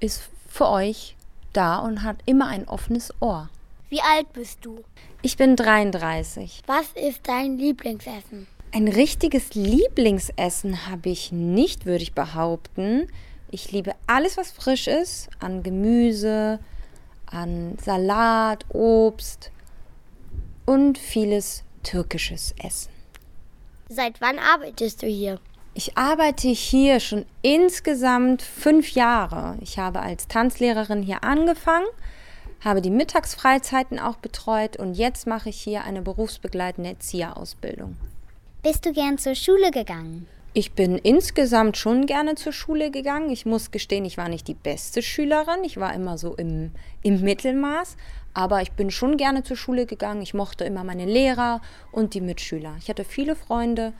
ist 0.01 0.29
für 0.49 0.67
euch 0.67 1.15
da 1.53 1.77
und 1.77 2.03
hat 2.03 2.17
immer 2.25 2.47
ein 2.47 2.67
offenes 2.67 3.13
Ohr. 3.21 3.49
Wie 3.89 4.01
alt 4.01 4.31
bist 4.33 4.59
du? 4.61 4.83
Ich 5.23 5.35
bin 5.35 5.55
33. 5.55 6.61
Was 6.67 6.91
ist 6.93 7.21
dein 7.23 7.57
Lieblingsessen? 7.57 8.45
Ein 8.71 8.87
richtiges 8.87 9.55
Lieblingsessen 9.55 10.87
habe 10.87 11.09
ich 11.09 11.31
nicht, 11.31 11.87
würde 11.87 12.03
ich 12.03 12.13
behaupten. 12.13 13.07
Ich 13.49 13.71
liebe 13.71 13.95
alles, 14.05 14.37
was 14.37 14.51
frisch 14.51 14.85
ist, 14.85 15.29
an 15.39 15.63
Gemüse, 15.63 16.59
an 17.25 17.79
Salat, 17.83 18.63
Obst 18.69 19.51
und 20.67 20.99
vieles 20.99 21.63
türkisches 21.81 22.53
Essen. 22.63 22.91
Seit 23.87 24.21
wann 24.21 24.37
arbeitest 24.37 25.01
du 25.01 25.07
hier? 25.07 25.39
Ich 25.73 25.97
arbeite 25.97 26.49
hier 26.49 26.99
schon 26.99 27.25
insgesamt 27.41 28.43
fünf 28.43 28.91
Jahre. 28.91 29.57
Ich 29.61 29.79
habe 29.79 30.01
als 30.01 30.27
Tanzlehrerin 30.27 31.01
hier 31.01 31.23
angefangen, 31.23 31.87
habe 32.61 32.81
die 32.81 32.89
Mittagsfreizeiten 32.89 33.99
auch 33.99 34.17
betreut 34.17 34.77
und 34.77 34.93
jetzt 34.93 35.27
mache 35.27 35.49
ich 35.49 35.59
hier 35.59 35.83
eine 35.83 36.01
berufsbegleitende 36.01 36.91
Erzieherausbildung. 36.91 37.95
Bist 38.61 38.85
du 38.85 38.91
gern 38.91 39.17
zur 39.17 39.35
Schule 39.35 39.71
gegangen? 39.71 40.27
Ich 40.53 40.73
bin 40.73 40.97
insgesamt 40.97 41.77
schon 41.77 42.07
gerne 42.07 42.35
zur 42.35 42.51
Schule 42.51 42.91
gegangen. 42.91 43.29
Ich 43.29 43.45
muss 43.45 43.71
gestehen, 43.71 44.03
ich 44.03 44.17
war 44.17 44.29
nicht 44.29 44.47
die 44.47 44.55
beste 44.55 45.01
Schülerin. 45.01 45.63
Ich 45.63 45.77
war 45.77 45.93
immer 45.93 46.17
so 46.17 46.35
im, 46.35 46.71
im 47.03 47.21
Mittelmaß. 47.21 47.95
Aber 48.33 48.61
ich 48.61 48.71
bin 48.71 48.89
schon 48.89 49.17
gerne 49.17 49.43
zur 49.43 49.57
Schule 49.57 49.85
gegangen. 49.85 50.21
Ich 50.21 50.33
mochte 50.33 50.63
immer 50.63 50.83
meine 50.83 51.05
Lehrer 51.05 51.61
und 51.91 52.13
die 52.13 52.21
Mitschüler. 52.21 52.75
Ich 52.79 52.89
hatte 52.89 53.03
viele 53.03 53.35
Freunde 53.35 53.93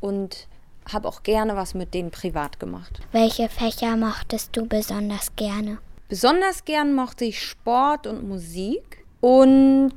und 0.00 0.48
habe 0.90 1.06
auch 1.06 1.22
gerne 1.22 1.54
was 1.54 1.74
mit 1.74 1.92
denen 1.92 2.10
privat 2.10 2.58
gemacht. 2.58 3.00
Welche 3.12 3.48
Fächer 3.48 3.96
mochtest 3.96 4.56
du 4.56 4.66
besonders 4.66 5.36
gerne? 5.36 5.78
Besonders 6.10 6.64
gern 6.64 6.92
mochte 6.92 7.24
ich 7.24 7.40
Sport 7.40 8.08
und 8.08 8.28
Musik 8.28 9.06
und 9.20 9.92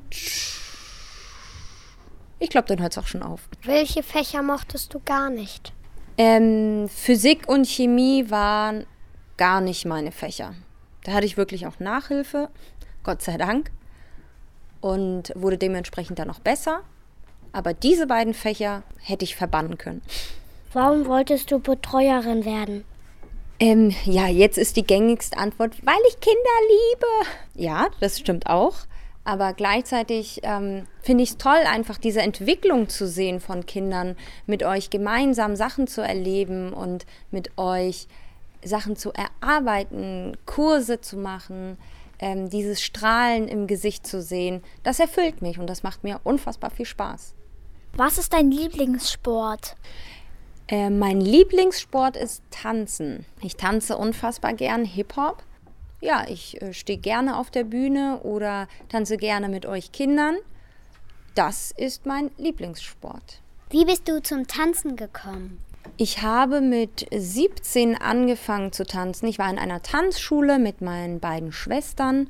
ich 2.38 2.50
glaube, 2.50 2.68
dann 2.68 2.80
hört 2.80 2.92
es 2.92 3.00
auch 3.00 3.08
schon 3.08 3.24
auf. 3.24 3.50
Welche 3.64 4.04
Fächer 4.04 4.44
mochtest 4.44 4.94
du 4.94 5.00
gar 5.04 5.32
nicht? 5.32 5.74
Ähm, 6.20 6.88
Physik 6.88 7.50
und 7.50 7.66
Chemie 7.66 8.30
waren 8.30 8.86
gar 9.38 9.60
nicht 9.60 9.86
meine 9.86 10.12
Fächer. 10.12 10.54
Da 11.04 11.14
hatte 11.14 11.26
ich 11.26 11.36
wirklich 11.36 11.66
auch 11.66 11.80
Nachhilfe, 11.80 12.50
Gott 13.02 13.24
sei 13.24 13.38
Dank, 13.38 13.72
und 14.82 15.34
wurde 15.36 15.58
dementsprechend 15.58 16.20
dann 16.20 16.28
noch 16.28 16.42
besser. 16.42 16.82
Aber 17.54 17.74
diese 17.74 18.06
beiden 18.06 18.36
Fächer 18.36 18.84
hätte 19.00 19.26
ich 19.26 19.36
verbannen 19.36 19.80
können. 19.80 20.04
Warum 20.74 21.08
wolltest 21.08 21.50
du 21.50 21.58
Betreuerin 21.58 22.46
werden? 22.46 22.86
Ähm, 23.60 23.94
ja, 24.06 24.28
jetzt 24.28 24.58
ist 24.58 24.76
die 24.76 24.84
gängigste 24.84 25.38
Antwort, 25.38 25.86
weil 25.86 26.00
ich 26.10 26.20
Kinder 26.20 26.40
liebe. 26.68 27.30
Ja, 27.56 27.88
das 28.00 28.20
stimmt 28.20 28.48
auch. 28.48 28.76
Aber 29.26 29.54
gleichzeitig 29.54 30.42
ähm, 30.44 30.86
finde 31.02 31.24
ich 31.24 31.32
es 31.32 31.38
toll, 31.38 31.62
einfach 31.66 31.98
diese 31.98 32.22
Entwicklung 32.22 32.90
zu 32.90 33.08
sehen 33.08 33.40
von 33.40 33.66
Kindern, 33.66 34.18
mit 34.48 34.64
euch 34.64 34.90
gemeinsam 34.90 35.56
Sachen 35.56 35.88
zu 35.88 36.02
erleben 36.02 36.74
und 36.74 37.06
mit 37.32 37.58
euch 37.58 38.08
Sachen 38.66 38.98
zu 38.98 39.14
erarbeiten, 39.14 40.36
Kurse 40.46 41.00
zu 41.00 41.16
machen, 41.18 41.78
ähm, 42.20 42.50
dieses 42.50 42.82
Strahlen 42.82 43.48
im 43.48 43.68
Gesicht 43.68 44.06
zu 44.06 44.22
sehen. 44.22 44.62
Das 44.84 45.00
erfüllt 45.00 45.42
mich 45.42 45.58
und 45.58 45.68
das 45.68 45.84
macht 45.84 46.04
mir 46.04 46.20
unfassbar 46.24 46.70
viel 46.70 46.86
Spaß. 46.86 47.34
Was 47.96 48.18
ist 48.18 48.34
dein 48.34 48.52
Lieblingssport? 48.52 49.76
Äh, 50.68 50.90
mein 50.90 51.20
Lieblingssport 51.20 52.16
ist 52.16 52.42
Tanzen. 52.50 53.26
Ich 53.42 53.58
tanze 53.58 53.98
unfassbar 53.98 54.54
gern 54.54 54.86
Hip-Hop. 54.86 55.44
Ja, 56.00 56.26
ich 56.28 56.62
äh, 56.62 56.74
stehe 56.74 57.00
gerne 57.00 57.38
auf 57.38 57.52
der 57.52 57.64
Bühne 57.64 58.20
oder 58.24 58.68
tanze 58.90 59.18
gerne 59.18 59.50
mit 59.50 59.66
euch 59.66 59.92
Kindern. 59.92 60.36
Das 61.36 61.72
ist 61.72 62.06
mein 62.06 62.32
Lieblingssport. 62.38 63.42
Wie 63.70 63.86
bist 63.86 64.08
du 64.08 64.22
zum 64.22 64.48
Tanzen 64.48 64.96
gekommen? 64.96 65.60
Ich 65.98 66.22
habe 66.22 66.62
mit 66.62 67.08
17 67.14 68.00
angefangen 68.00 68.72
zu 68.72 68.86
tanzen. 68.86 69.28
Ich 69.28 69.40
war 69.40 69.50
in 69.50 69.60
einer 69.60 69.82
Tanzschule 69.82 70.60
mit 70.60 70.82
meinen 70.82 71.20
beiden 71.20 71.52
Schwestern 71.52 72.30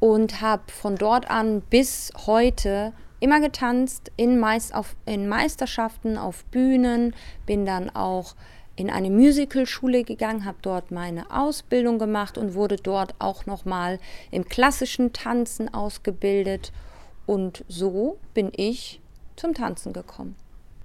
und 0.00 0.40
habe 0.40 0.70
von 0.70 0.96
dort 0.96 1.30
an 1.30 1.60
bis 1.62 2.12
heute 2.26 2.92
immer 3.20 3.40
getanzt, 3.40 4.10
in, 4.16 4.38
Meist 4.38 4.74
auf, 4.74 4.96
in 5.06 5.28
Meisterschaften, 5.28 6.18
auf 6.18 6.44
Bühnen, 6.46 7.14
bin 7.46 7.64
dann 7.66 7.90
auch 7.90 8.34
in 8.76 8.90
eine 8.90 9.10
Musicalschule 9.10 10.02
gegangen, 10.02 10.44
habe 10.44 10.58
dort 10.62 10.90
meine 10.90 11.30
Ausbildung 11.30 11.98
gemacht 11.98 12.36
und 12.36 12.54
wurde 12.54 12.76
dort 12.76 13.14
auch 13.18 13.46
nochmal 13.46 14.00
im 14.30 14.48
klassischen 14.48 15.12
Tanzen 15.12 15.72
ausgebildet. 15.72 16.72
Und 17.26 17.64
so 17.68 18.18
bin 18.34 18.50
ich 18.54 19.00
zum 19.36 19.54
Tanzen 19.54 19.92
gekommen. 19.92 20.36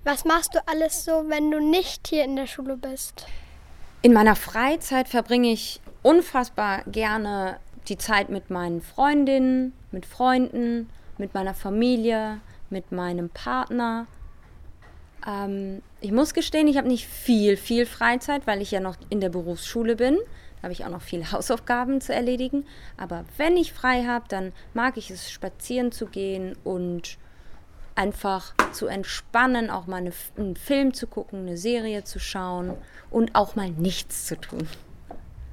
Was 0.03 0.23
machst 0.23 0.55
du 0.55 0.59
alles 0.67 1.03
so, 1.03 1.25
wenn 1.27 1.51
du 1.51 1.59
nicht 1.59 2.07
hier 2.07 2.23
in 2.23 2.35
der 2.35 2.47
Schule 2.47 2.77
bist? 2.77 3.25
In 4.01 4.13
meiner 4.13 4.35
Freizeit 4.35 5.09
verbringe 5.09 5.51
ich 5.51 5.81
unfassbar 6.03 6.83
gerne 6.85 7.59
die 7.89 7.97
Zeit 7.97 8.29
mit 8.29 8.49
meinen 8.49 8.81
Freundinnen, 8.81 9.73
mit 9.91 10.05
Freunden, 10.05 10.89
mit 11.19 11.33
meiner 11.33 11.53
Familie, 11.53 12.39
mit 12.69 12.91
meinem 12.91 13.29
Partner. 13.29 14.07
Ähm, 15.27 15.81
ich 16.01 16.11
muss 16.11 16.33
gestehen, 16.33 16.67
ich 16.67 16.77
habe 16.77 16.87
nicht 16.87 17.07
viel, 17.07 17.57
viel 17.57 17.85
Freizeit, 17.85 18.47
weil 18.47 18.61
ich 18.61 18.71
ja 18.71 18.79
noch 18.79 18.95
in 19.09 19.21
der 19.21 19.29
Berufsschule 19.29 19.95
bin. 19.95 20.17
Da 20.57 20.63
habe 20.63 20.73
ich 20.73 20.85
auch 20.85 20.89
noch 20.89 21.01
viele 21.01 21.31
Hausaufgaben 21.31 22.01
zu 22.01 22.13
erledigen. 22.13 22.65
Aber 22.97 23.25
wenn 23.37 23.57
ich 23.57 23.73
frei 23.73 24.05
habe, 24.05 24.25
dann 24.27 24.53
mag 24.73 24.97
ich 24.97 25.11
es, 25.11 25.31
spazieren 25.31 25.91
zu 25.91 26.05
gehen 26.05 26.55
und 26.63 27.17
einfach 27.95 28.53
zu 28.71 28.87
entspannen, 28.87 29.69
auch 29.69 29.85
mal 29.85 29.97
eine, 29.97 30.13
einen 30.37 30.55
Film 30.55 30.93
zu 30.93 31.05
gucken, 31.05 31.41
eine 31.41 31.57
Serie 31.57 32.05
zu 32.05 32.17
schauen 32.17 32.75
und 33.09 33.35
auch 33.35 33.55
mal 33.55 33.69
nichts 33.71 34.25
zu 34.25 34.39
tun. 34.39 34.67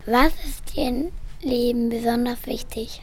Was 0.07 0.33
ist 0.45 0.77
dir 0.77 0.89
im 0.89 1.13
Leben 1.43 1.89
besonders 1.89 2.47
wichtig? 2.47 3.03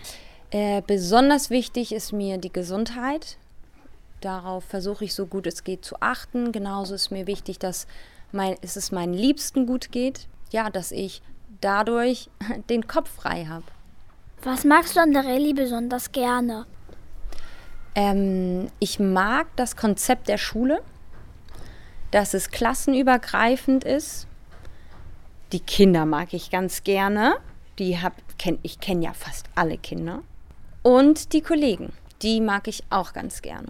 Äh, 0.53 0.83
besonders 0.85 1.49
wichtig 1.49 1.91
ist 1.91 2.13
mir 2.13 2.37
die 2.37 2.53
Gesundheit. 2.53 3.37
Darauf 4.21 4.63
versuche 4.63 5.03
ich 5.03 5.15
so 5.15 5.25
gut 5.25 5.47
es 5.47 5.63
geht 5.63 5.83
zu 5.83 5.95
achten. 5.99 6.51
Genauso 6.51 6.93
ist 6.93 7.09
mir 7.09 7.25
wichtig, 7.25 7.57
dass 7.57 7.87
mein, 8.31 8.55
es 8.61 8.77
ist 8.77 8.91
meinen 8.91 9.15
Liebsten 9.15 9.65
gut 9.65 9.91
geht. 9.91 10.27
Ja, 10.51 10.69
dass 10.69 10.91
ich 10.91 11.23
dadurch 11.59 12.29
den 12.69 12.87
Kopf 12.87 13.09
frei 13.09 13.45
habe. 13.45 13.65
Was 14.43 14.63
magst 14.63 14.95
du 14.95 14.99
an 14.99 15.11
der 15.11 15.25
Rallye 15.25 15.53
besonders 15.53 16.11
gerne? 16.11 16.67
Ähm, 17.95 18.67
ich 18.77 18.99
mag 18.99 19.47
das 19.55 19.75
Konzept 19.75 20.27
der 20.27 20.37
Schule, 20.37 20.83
dass 22.11 22.35
es 22.35 22.51
klassenübergreifend 22.51 23.85
ist. 23.85 24.27
Die 25.51 25.61
Kinder 25.61 26.05
mag 26.05 26.31
ich 26.35 26.51
ganz 26.51 26.83
gerne. 26.83 27.37
Die 27.79 27.99
hab, 27.99 28.13
kenn, 28.37 28.59
ich 28.61 28.79
kenne 28.79 29.05
ja 29.05 29.13
fast 29.13 29.47
alle 29.55 29.79
Kinder. 29.79 30.21
Und 30.83 31.33
die 31.33 31.41
Kollegen, 31.41 31.93
die 32.21 32.41
mag 32.41 32.67
ich 32.67 32.83
auch 32.89 33.13
ganz 33.13 33.41
gerne. 33.41 33.67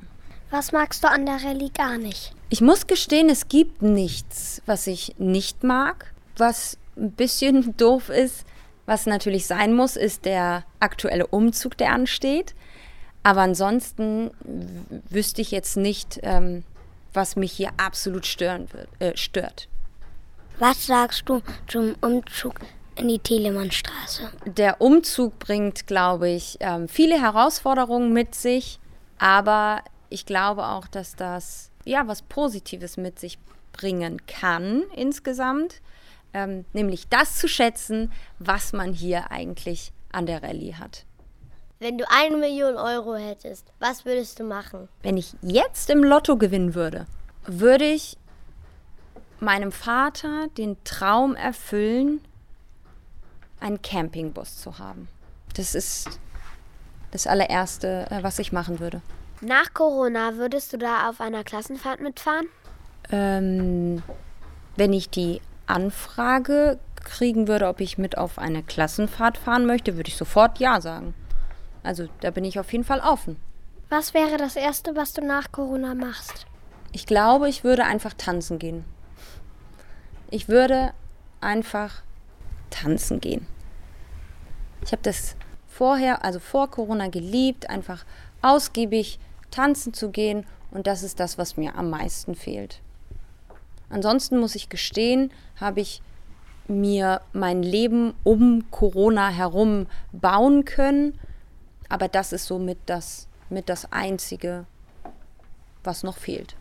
Was 0.50 0.72
magst 0.72 1.04
du 1.04 1.10
an 1.10 1.26
der 1.26 1.44
Rallye 1.44 1.70
gar 1.70 1.98
nicht? 1.98 2.34
Ich 2.50 2.62
muss 2.62 2.86
gestehen, 2.88 3.30
es 3.30 3.48
gibt 3.48 3.82
nichts, 3.82 4.62
was 4.66 4.86
ich 4.88 5.16
nicht 5.18 5.64
mag. 5.64 6.14
Was 6.38 6.78
ein 6.98 7.12
bisschen 7.12 7.78
doof 7.78 8.10
ist, 8.10 8.46
was 8.86 9.06
natürlich 9.06 9.46
sein 9.46 9.74
muss, 9.74 9.96
ist 9.96 10.26
der 10.26 10.66
aktuelle 10.80 11.28
Umzug, 11.28 11.78
der 11.78 11.92
ansteht. 11.92 12.54
Aber 13.24 13.42
ansonsten 13.42 14.32
wüsste 15.10 15.42
ich 15.42 15.52
jetzt 15.52 15.78
nicht, 15.78 16.20
ähm, 16.24 16.64
was 17.14 17.36
mich 17.36 17.54
hier 17.54 17.70
absolut 17.78 18.26
stören 18.26 18.68
wird, 18.74 18.90
äh, 19.00 19.16
stört. 19.16 19.68
Was 20.60 20.86
sagst 20.86 21.24
du 21.28 21.42
zum 21.68 21.96
Umzug 22.02 22.60
in 22.96 23.08
die 23.08 23.20
Telemannstraße. 23.20 24.32
Der 24.46 24.82
Umzug 24.82 25.40
bringt, 25.40 25.88
glaube 25.88 26.30
ich, 26.30 26.58
ähm, 26.60 26.88
viele 26.88 27.20
Herausforderungen 27.22 28.14
mit 28.14 28.36
sich, 28.36 28.80
aber 29.18 29.82
ich 30.10 30.26
glaube 30.26 30.66
auch, 30.66 30.88
dass 30.88 31.16
das 31.16 31.72
ja 31.86 32.08
was 32.08 32.22
Positives 32.22 32.98
mit 32.98 33.20
sich 33.20 33.38
bringen 33.72 34.26
kann 34.28 34.84
insgesamt, 34.96 35.82
ähm, 36.34 36.66
nämlich 36.74 37.10
das 37.10 37.38
zu 37.38 37.48
schätzen, 37.48 38.12
was 38.40 38.74
man 38.74 38.94
hier 38.94 39.32
eigentlich 39.32 39.92
an 40.12 40.26
der 40.26 40.44
Rallye 40.44 40.76
hat. 40.76 41.06
Wenn 41.80 41.98
du 41.98 42.06
eine 42.10 42.38
Million 42.38 42.76
Euro 42.78 43.16
hättest, 43.16 43.74
was 43.80 44.06
würdest 44.06 44.40
du 44.40 44.44
machen? 44.44 44.88
Wenn 45.02 45.18
ich 45.18 45.34
jetzt 45.42 45.90
im 45.90 46.04
Lotto 46.04 46.38
gewinnen 46.38 46.76
würde, 46.76 47.08
würde 47.46 47.86
ich 47.86 48.18
meinem 49.42 49.72
Vater 49.72 50.48
den 50.58 50.78
Traum 50.86 51.36
erfüllen, 51.36 52.22
einen 53.64 53.82
Campingbus 53.82 54.62
zu 54.62 54.78
haben. 54.78 55.08
Das 55.56 55.74
ist 55.74 56.20
das 57.12 57.28
allererste, 57.28 58.08
äh, 58.12 58.22
was 58.22 58.40
ich 58.40 58.52
machen 58.52 58.80
würde. 58.80 59.02
Nach 59.42 59.74
Corona 59.74 60.36
würdest 60.36 60.74
du 60.74 60.78
da 60.78 61.10
auf 61.10 61.22
einer 61.22 61.44
Klassenfahrt 61.44 62.02
mitfahren? 62.02 62.48
Ähm, 63.12 64.04
wenn 64.76 64.94
ich 64.94 65.10
die 65.10 65.42
Anfrage 65.68 66.80
kriegen 66.96 67.48
würde, 67.48 67.68
ob 67.68 67.80
ich 67.82 67.98
mit 67.98 68.18
auf 68.18 68.38
eine 68.38 68.64
Klassenfahrt 68.64 69.38
fahren 69.38 69.66
möchte, 69.66 69.96
würde 69.96 70.10
ich 70.10 70.18
sofort 70.18 70.60
Ja 70.60 70.82
sagen. 70.82 71.14
Also 71.84 72.08
da 72.22 72.32
bin 72.32 72.46
ich 72.46 72.60
auf 72.60 72.72
jeden 72.72 72.86
Fall 72.86 73.00
offen. 73.00 73.38
Was 73.90 74.14
wäre 74.14 74.38
das 74.38 74.56
Erste, 74.56 74.96
was 74.96 75.14
du 75.14 75.22
nach 75.22 75.52
Corona 75.52 75.94
machst? 75.94 76.46
Ich 76.92 77.06
glaube, 77.06 77.50
ich 77.50 77.64
würde 77.64 77.84
einfach 77.84 78.14
tanzen 78.14 78.60
gehen. 78.60 78.86
Ich 80.30 80.48
würde 80.48 80.94
einfach 81.42 82.02
tanzen 82.70 83.20
gehen. 83.20 83.46
Ich 84.86 84.92
habe 84.92 85.02
das 85.02 85.36
vorher, 85.68 86.24
also 86.24 86.40
vor 86.40 86.70
Corona 86.70 87.08
geliebt, 87.08 87.70
einfach 87.70 88.06
ausgiebig 88.42 89.20
tanzen 89.50 89.94
zu 89.94 90.10
gehen 90.10 90.46
und 90.72 90.88
das 90.88 91.04
ist 91.04 91.20
das, 91.20 91.38
was 91.38 91.58
mir 91.58 91.76
am 91.76 91.90
meisten 91.90 92.36
fehlt. 92.36 92.82
Ansonsten 93.90 94.40
muss 94.40 94.56
ich 94.56 94.70
gestehen, 94.70 95.32
habe 95.60 95.82
ich 95.82 96.02
mir 96.68 97.22
mein 97.32 97.62
Leben 97.62 98.14
um 98.24 98.66
Corona 98.72 99.30
herum 99.30 99.88
bauen 100.12 100.66
können, 100.66 101.20
aber 101.90 102.08
das 102.08 102.34
ist 102.34 102.48
somit 102.48 102.80
das, 102.86 103.28
mit 103.50 103.70
das 103.70 103.92
Einzige, 103.92 104.66
was 105.84 106.04
noch 106.04 106.18
fehlt. 106.18 106.56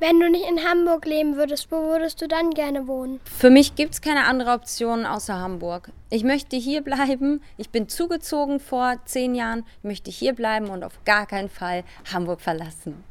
Wenn 0.00 0.20
du 0.20 0.30
nicht 0.30 0.48
in 0.48 0.62
Hamburg 0.62 1.06
leben 1.06 1.34
würdest, 1.36 1.72
wo 1.72 1.76
würdest 1.76 2.22
du 2.22 2.28
dann 2.28 2.50
gerne 2.50 2.86
wohnen? 2.86 3.18
Für 3.24 3.50
mich 3.50 3.74
gibt 3.74 3.94
es 3.94 4.00
keine 4.00 4.26
andere 4.26 4.52
Option 4.52 5.04
außer 5.04 5.34
Hamburg. 5.34 5.90
Ich 6.08 6.22
möchte 6.22 6.56
hier 6.56 6.82
bleiben. 6.82 7.42
Ich 7.56 7.70
bin 7.70 7.88
zugezogen 7.88 8.60
vor 8.60 8.94
zehn 9.06 9.34
Jahren. 9.34 9.64
Ich 9.78 9.84
möchte 9.84 10.12
hier 10.12 10.34
bleiben 10.34 10.68
und 10.68 10.84
auf 10.84 11.02
gar 11.04 11.26
keinen 11.26 11.48
Fall 11.48 11.82
Hamburg 12.12 12.40
verlassen. 12.40 13.02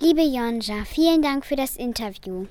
Liebe 0.00 0.20
Jonja, 0.20 0.84
vielen 0.84 1.22
Dank 1.22 1.46
für 1.46 1.56
das 1.56 1.76
Interview. 1.76 2.44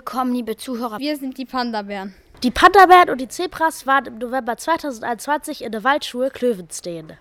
Willkommen, 0.00 0.32
liebe 0.32 0.56
Zuhörer. 0.56 0.98
Wir 0.98 1.18
sind 1.18 1.36
die 1.36 1.44
Panda-Bären. 1.44 2.14
Die 2.42 2.50
Panda-Bären 2.50 3.10
und 3.10 3.20
die 3.20 3.28
Zebras 3.28 3.86
waren 3.86 4.06
im 4.06 4.16
November 4.16 4.56
2021 4.56 5.62
in 5.62 5.72
der 5.72 5.84
Waldschule 5.84 6.30
Klövenstein. 6.30 7.18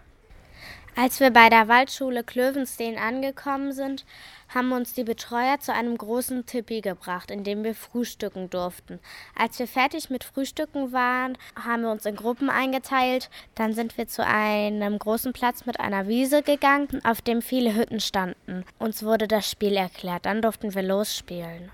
Als 0.95 1.19
wir 1.19 1.29
bei 1.31 1.49
der 1.49 1.67
Waldschule 1.67 2.23
Klövenstein 2.23 2.97
angekommen 2.97 3.73
sind, 3.73 4.05
haben 4.47 4.71
uns 4.71 4.93
die 4.93 5.03
Betreuer 5.03 5.59
zu 5.59 5.73
einem 5.73 5.97
großen 5.97 6.45
Tippi 6.45 6.79
gebracht, 6.79 7.31
in 7.31 7.43
dem 7.43 7.65
wir 7.65 7.75
frühstücken 7.75 8.49
durften. 8.49 8.99
Als 9.37 9.59
wir 9.59 9.67
fertig 9.67 10.09
mit 10.09 10.23
Frühstücken 10.23 10.93
waren, 10.93 11.37
haben 11.61 11.81
wir 11.81 11.91
uns 11.91 12.05
in 12.05 12.15
Gruppen 12.15 12.49
eingeteilt. 12.49 13.29
Dann 13.55 13.73
sind 13.73 13.97
wir 13.97 14.07
zu 14.07 14.25
einem 14.25 14.97
großen 14.97 15.33
Platz 15.33 15.65
mit 15.65 15.81
einer 15.81 16.07
Wiese 16.07 16.43
gegangen, 16.43 17.01
auf 17.03 17.21
dem 17.21 17.41
viele 17.41 17.75
Hütten 17.75 17.99
standen. 17.99 18.63
Uns 18.77 19.03
wurde 19.03 19.27
das 19.27 19.51
Spiel 19.51 19.75
erklärt. 19.75 20.25
Dann 20.25 20.41
durften 20.41 20.73
wir 20.73 20.81
losspielen. 20.81 21.71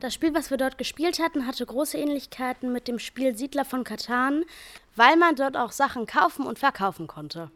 Das 0.00 0.14
Spiel, 0.14 0.32
was 0.32 0.50
wir 0.50 0.56
dort 0.56 0.78
gespielt 0.78 1.18
hatten, 1.18 1.46
hatte 1.46 1.66
große 1.66 1.98
Ähnlichkeiten 1.98 2.72
mit 2.72 2.88
dem 2.88 2.98
Spiel 2.98 3.36
Siedler 3.36 3.66
von 3.66 3.84
Katan, 3.84 4.44
weil 4.96 5.16
man 5.16 5.36
dort 5.36 5.58
auch 5.58 5.72
Sachen 5.72 6.06
kaufen 6.06 6.46
und 6.46 6.58
verkaufen 6.58 7.06
konnte. 7.06 7.50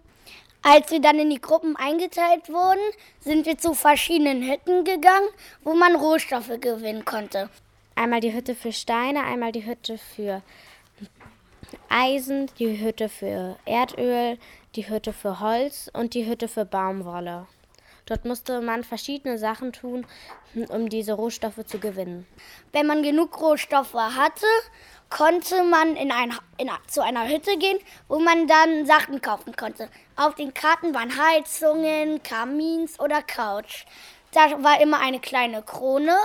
Als 0.62 0.90
wir 0.90 1.00
dann 1.00 1.18
in 1.18 1.30
die 1.30 1.40
Gruppen 1.40 1.74
eingeteilt 1.76 2.50
wurden, 2.50 2.82
sind 3.20 3.46
wir 3.46 3.56
zu 3.56 3.72
verschiedenen 3.72 4.42
Hütten 4.42 4.84
gegangen, 4.84 5.28
wo 5.62 5.74
man 5.74 5.96
Rohstoffe 5.96 6.52
gewinnen 6.60 7.06
konnte. 7.06 7.48
Einmal 7.94 8.20
die 8.20 8.34
Hütte 8.34 8.54
für 8.54 8.72
Steine, 8.72 9.24
einmal 9.24 9.52
die 9.52 9.64
Hütte 9.64 9.96
für 9.96 10.42
Eisen, 11.88 12.50
die 12.58 12.78
Hütte 12.78 13.08
für 13.08 13.56
Erdöl, 13.64 14.38
die 14.76 14.88
Hütte 14.88 15.14
für 15.14 15.40
Holz 15.40 15.90
und 15.94 16.12
die 16.12 16.26
Hütte 16.26 16.48
für 16.48 16.66
Baumwolle. 16.66 17.46
Dort 18.06 18.26
musste 18.26 18.60
man 18.60 18.84
verschiedene 18.84 19.38
Sachen 19.38 19.72
tun, 19.72 20.06
um 20.68 20.88
diese 20.90 21.14
Rohstoffe 21.14 21.64
zu 21.64 21.78
gewinnen. 21.78 22.26
Wenn 22.72 22.86
man 22.86 23.02
genug 23.02 23.40
Rohstoffe 23.40 23.94
hatte, 23.94 24.46
konnte 25.08 25.64
man 25.64 25.96
in 25.96 26.12
ein, 26.12 26.34
in, 26.58 26.68
zu 26.86 27.02
einer 27.02 27.28
Hütte 27.28 27.56
gehen, 27.56 27.78
wo 28.08 28.18
man 28.18 28.46
dann 28.46 28.84
Sachen 28.84 29.22
kaufen 29.22 29.56
konnte. 29.56 29.88
Auf 30.16 30.34
den 30.34 30.52
Karten 30.52 30.94
waren 30.94 31.16
Heizungen, 31.16 32.22
Kamins 32.22 33.00
oder 33.00 33.22
Couch. 33.22 33.84
Da 34.32 34.62
war 34.62 34.80
immer 34.82 35.00
eine 35.00 35.20
kleine 35.20 35.62
Krone. 35.62 36.16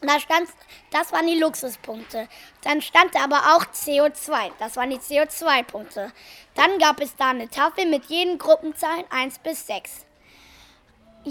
Da 0.00 0.20
stand, 0.20 0.48
das 0.90 1.12
waren 1.12 1.26
die 1.26 1.38
Luxuspunkte. 1.38 2.28
Dann 2.62 2.82
stand 2.82 3.14
da 3.14 3.24
aber 3.24 3.56
auch 3.56 3.64
CO2. 3.64 4.52
Das 4.58 4.76
waren 4.76 4.90
die 4.90 4.98
CO2-Punkte. 4.98 6.12
Dann 6.54 6.78
gab 6.78 7.00
es 7.00 7.16
da 7.16 7.30
eine 7.30 7.48
Tafel 7.48 7.86
mit 7.86 8.04
jeden 8.06 8.38
Gruppenzahlen 8.38 9.06
1 9.10 9.38
bis 9.40 9.66
6 9.66 10.03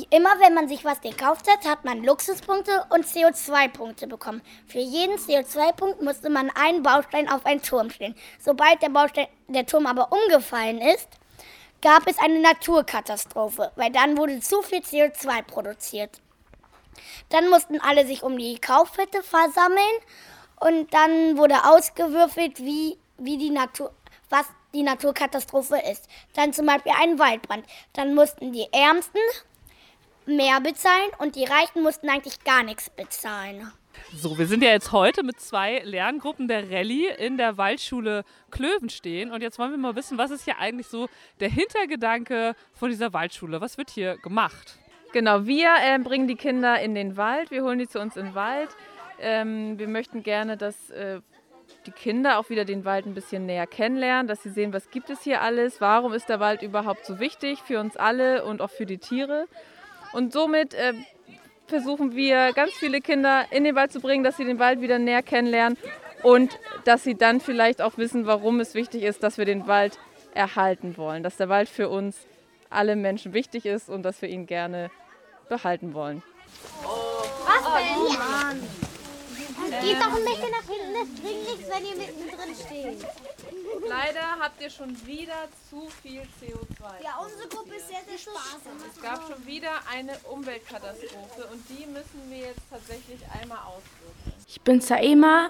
immer 0.10 0.40
wenn 0.40 0.54
man 0.54 0.68
sich 0.68 0.84
was 0.84 1.02
gekauft 1.02 1.48
hat, 1.50 1.66
hat 1.66 1.86
man 1.86 2.04
Luxuspunkte 2.04 2.86
und 2.90 3.06
CO2-Punkte 3.06 4.08
bekommen. 4.08 4.42
Für 4.68 4.80
jeden 4.80 5.18
CO2-Punkt 5.18 6.02
musste 6.02 6.30
man 6.30 6.50
einen 6.52 6.84
Baustein 6.84 7.30
auf 7.30 7.46
einen 7.46 7.62
Turm 7.62 7.90
stellen. 7.90 8.16
Sobald 8.40 8.82
der, 8.82 8.90
Baustein, 8.90 9.28
der 9.48 9.66
Turm 9.66 9.86
aber 9.86 10.10
umgefallen 10.12 10.82
ist, 10.82 11.08
gab 11.82 12.08
es 12.08 12.18
eine 12.18 12.40
Naturkatastrophe, 12.40 13.72
weil 13.76 13.92
dann 13.92 14.18
wurde 14.18 14.40
zu 14.40 14.62
viel 14.62 14.80
CO2 14.80 15.44
produziert. 15.44 16.22
Dann 17.30 17.50
mussten 17.50 17.80
alle 17.82 18.08
sich 18.08 18.24
um 18.24 18.38
die 18.38 18.60
Kaufhütte 18.60 19.22
versammeln 19.22 20.00
und 20.60 20.94
dann 20.94 21.38
wurde 21.38 21.66
ausgewürfelt, 21.66 22.60
wie, 22.60 22.98
wie 23.18 23.38
die 23.38 23.50
Natur, 23.50 23.92
was 24.30 24.46
die 24.74 24.84
Naturkatastrophe 24.84 25.78
ist. 25.92 26.08
Dann 26.34 26.54
zum 26.54 26.66
Beispiel 26.66 26.94
ein 27.00 27.20
Waldbrand. 27.20 27.66
Dann 27.94 28.16
mussten 28.16 28.54
die 28.54 28.68
Ärmsten 28.72 29.20
mehr 30.26 30.62
bezahlen 30.62 31.10
und 31.20 31.36
die 31.36 31.46
Reichen 31.46 31.84
mussten 31.84 32.10
eigentlich 32.10 32.44
gar 32.44 32.64
nichts 32.64 32.90
bezahlen. 32.90 33.72
So, 34.16 34.38
wir 34.38 34.48
sind 34.48 34.64
ja 34.64 34.70
jetzt 34.70 34.92
heute 34.92 35.24
mit 35.24 35.40
zwei 35.40 35.80
Lerngruppen 35.80 36.48
der 36.48 36.70
Rallye 36.70 37.08
in 37.18 37.38
der 37.38 37.58
Waldschule 37.58 38.24
Klöven 38.52 38.90
stehen. 38.90 39.32
Und 39.32 39.42
jetzt 39.42 39.60
wollen 39.60 39.72
wir 39.72 39.78
mal 39.78 39.96
wissen, 39.96 40.18
was 40.18 40.32
ist 40.32 40.46
hier 40.46 40.60
eigentlich 40.60 40.88
so 40.88 41.10
der 41.40 41.50
Hintergedanke 41.50 42.56
von 42.74 42.90
dieser 42.90 43.14
Waldschule? 43.14 43.62
Was 43.62 43.78
wird 43.78 43.90
hier 43.90 44.18
gemacht? 44.18 44.78
Genau, 45.14 45.46
wir 45.46 45.70
äh, 45.82 46.00
bringen 46.00 46.28
die 46.28 46.36
Kinder 46.36 46.80
in 46.80 46.96
den 46.96 47.18
Wald, 47.18 47.52
wir 47.52 47.64
holen 47.64 47.78
die 47.78 47.88
zu 47.88 48.00
uns 48.00 48.18
in 48.18 48.28
den 48.28 48.36
Wald. 48.36 48.70
Ähm, 49.20 49.78
wir 49.78 49.88
möchten 49.88 50.24
gerne, 50.24 50.58
dass 50.58 50.90
äh, 50.90 51.22
die 51.86 51.92
Kinder 51.92 52.40
auch 52.40 52.50
wieder 52.50 52.66
den 52.66 52.84
Wald 52.84 53.06
ein 53.06 53.14
bisschen 53.14 53.46
näher 53.46 53.68
kennenlernen, 53.68 54.28
dass 54.28 54.42
sie 54.42 54.50
sehen, 54.50 54.74
was 54.74 54.90
gibt 54.90 55.10
es 55.10 55.22
hier 55.22 55.42
alles, 55.42 55.82
warum 55.82 56.14
ist 56.14 56.30
der 56.30 56.40
Wald 56.40 56.62
überhaupt 56.62 57.06
so 57.06 57.20
wichtig 57.20 57.60
für 57.60 57.80
uns 57.80 57.96
alle 57.96 58.44
und 58.46 58.62
auch 58.62 58.72
für 58.72 58.86
die 58.86 58.98
Tiere. 58.98 59.48
Und 60.14 60.32
somit 60.32 60.74
äh, 60.74 60.94
versuchen 61.68 62.16
wir 62.16 62.54
ganz 62.54 62.72
viele 62.74 63.02
Kinder 63.02 63.46
in 63.52 63.64
den 63.64 63.76
Wald 63.76 63.92
zu 63.92 64.00
bringen, 64.00 64.24
dass 64.24 64.38
sie 64.38 64.46
den 64.46 64.60
Wald 64.60 64.82
wieder 64.82 65.00
näher 65.00 65.24
kennenlernen 65.24 65.78
und 66.22 66.58
dass 66.86 67.04
sie 67.04 67.16
dann 67.16 67.42
vielleicht 67.42 67.82
auch 67.82 67.98
wissen, 67.98 68.26
warum 68.26 68.60
es 68.60 68.74
wichtig 68.76 69.04
ist, 69.04 69.24
dass 69.24 69.38
wir 69.38 69.46
den 69.46 69.68
Wald 69.68 69.98
erhalten 70.34 70.98
wollen, 70.98 71.24
dass 71.24 71.38
der 71.38 71.50
Wald 71.50 71.70
für 71.70 71.90
uns 71.90 72.18
alle 72.70 72.96
Menschen 72.96 73.34
wichtig 73.34 73.66
ist 73.66 73.90
und 73.90 74.04
dass 74.04 74.22
wir 74.22 74.30
ihn 74.30 74.46
gerne 74.46 74.90
behalten 75.50 75.94
wollen. 75.94 76.24
Was 77.46 77.64
denn? 77.64 77.98
Oh, 77.98 78.14
Mann. 78.14 78.60
Geht 79.82 79.98
doch 79.98 80.16
ein 80.16 80.26
bisschen 80.26 80.52
nach 80.52 80.68
hinten, 80.68 80.96
es 81.02 81.22
bringt 81.22 81.48
nichts, 81.48 81.70
wenn 81.70 81.86
ihr 81.86 81.96
mittendrin 81.96 82.56
steht. 82.56 83.06
Leider 84.14 84.40
habt 84.40 84.62
ihr 84.62 84.70
schon 84.70 84.90
wieder 85.08 85.48
zu 85.70 85.88
viel 86.02 86.22
CO2. 86.22 87.04
Ja, 87.04 87.20
unsere 87.24 87.48
Gruppe 87.48 87.76
ist 87.76 87.88
sehr, 87.88 88.00
sehr 88.08 88.18
sparsam. 88.18 88.78
Es 88.92 89.02
gab 89.02 89.28
schon 89.28 89.46
wieder 89.46 89.72
eine 89.92 90.14
Umweltkatastrophe 90.32 91.48
und 91.52 91.64
die 91.70 91.86
müssen 91.88 92.30
wir 92.30 92.38
jetzt 92.38 92.62
tatsächlich 92.70 93.20
einmal 93.42 93.60
auswirken. 93.60 94.34
Ich 94.48 94.62
bin 94.62 94.82
Saema, 94.82 95.50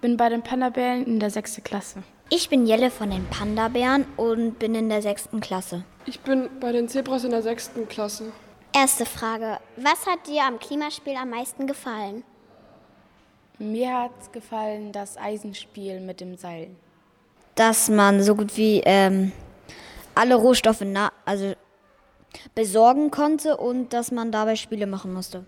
bin 0.00 0.16
bei 0.16 0.28
den 0.28 0.42
Panda-Bären 0.42 1.06
in 1.06 1.20
der 1.20 1.30
6. 1.30 1.62
Klasse. 1.64 2.02
Ich 2.28 2.48
bin 2.48 2.66
Jelle 2.66 2.90
von 2.90 3.10
den 3.10 3.26
Panda-Bären 3.28 4.06
und 4.16 4.58
bin 4.58 4.74
in 4.74 4.88
der 4.88 5.00
6. 5.00 5.30
Klasse. 5.40 5.84
Ich 6.04 6.20
bin 6.20 6.50
bei 6.60 6.72
den 6.72 6.88
Zebras 6.88 7.24
in 7.24 7.30
der 7.30 7.42
6. 7.42 7.72
Klasse. 7.88 8.32
Erste 8.74 9.06
Frage. 9.06 9.58
Was 9.76 10.06
hat 10.06 10.26
dir 10.26 10.44
am 10.44 10.58
Klimaspiel 10.58 11.16
am 11.16 11.30
meisten 11.30 11.66
gefallen? 11.66 12.24
Mir 13.58 14.02
hat 14.02 14.32
gefallen 14.32 14.92
das 14.92 15.16
Eisenspiel 15.16 16.00
mit 16.00 16.20
dem 16.20 16.36
Seil. 16.36 16.74
Dass 17.54 17.88
man 17.88 18.22
so 18.22 18.34
gut 18.34 18.56
wie 18.56 18.82
ähm, 18.84 19.32
alle 20.14 20.34
Rohstoffe 20.34 20.84
also 21.24 21.54
besorgen 22.54 23.10
konnte 23.10 23.56
und 23.56 23.92
dass 23.92 24.10
man 24.10 24.32
dabei 24.32 24.56
Spiele 24.56 24.86
machen 24.86 25.12
musste. 25.12 25.44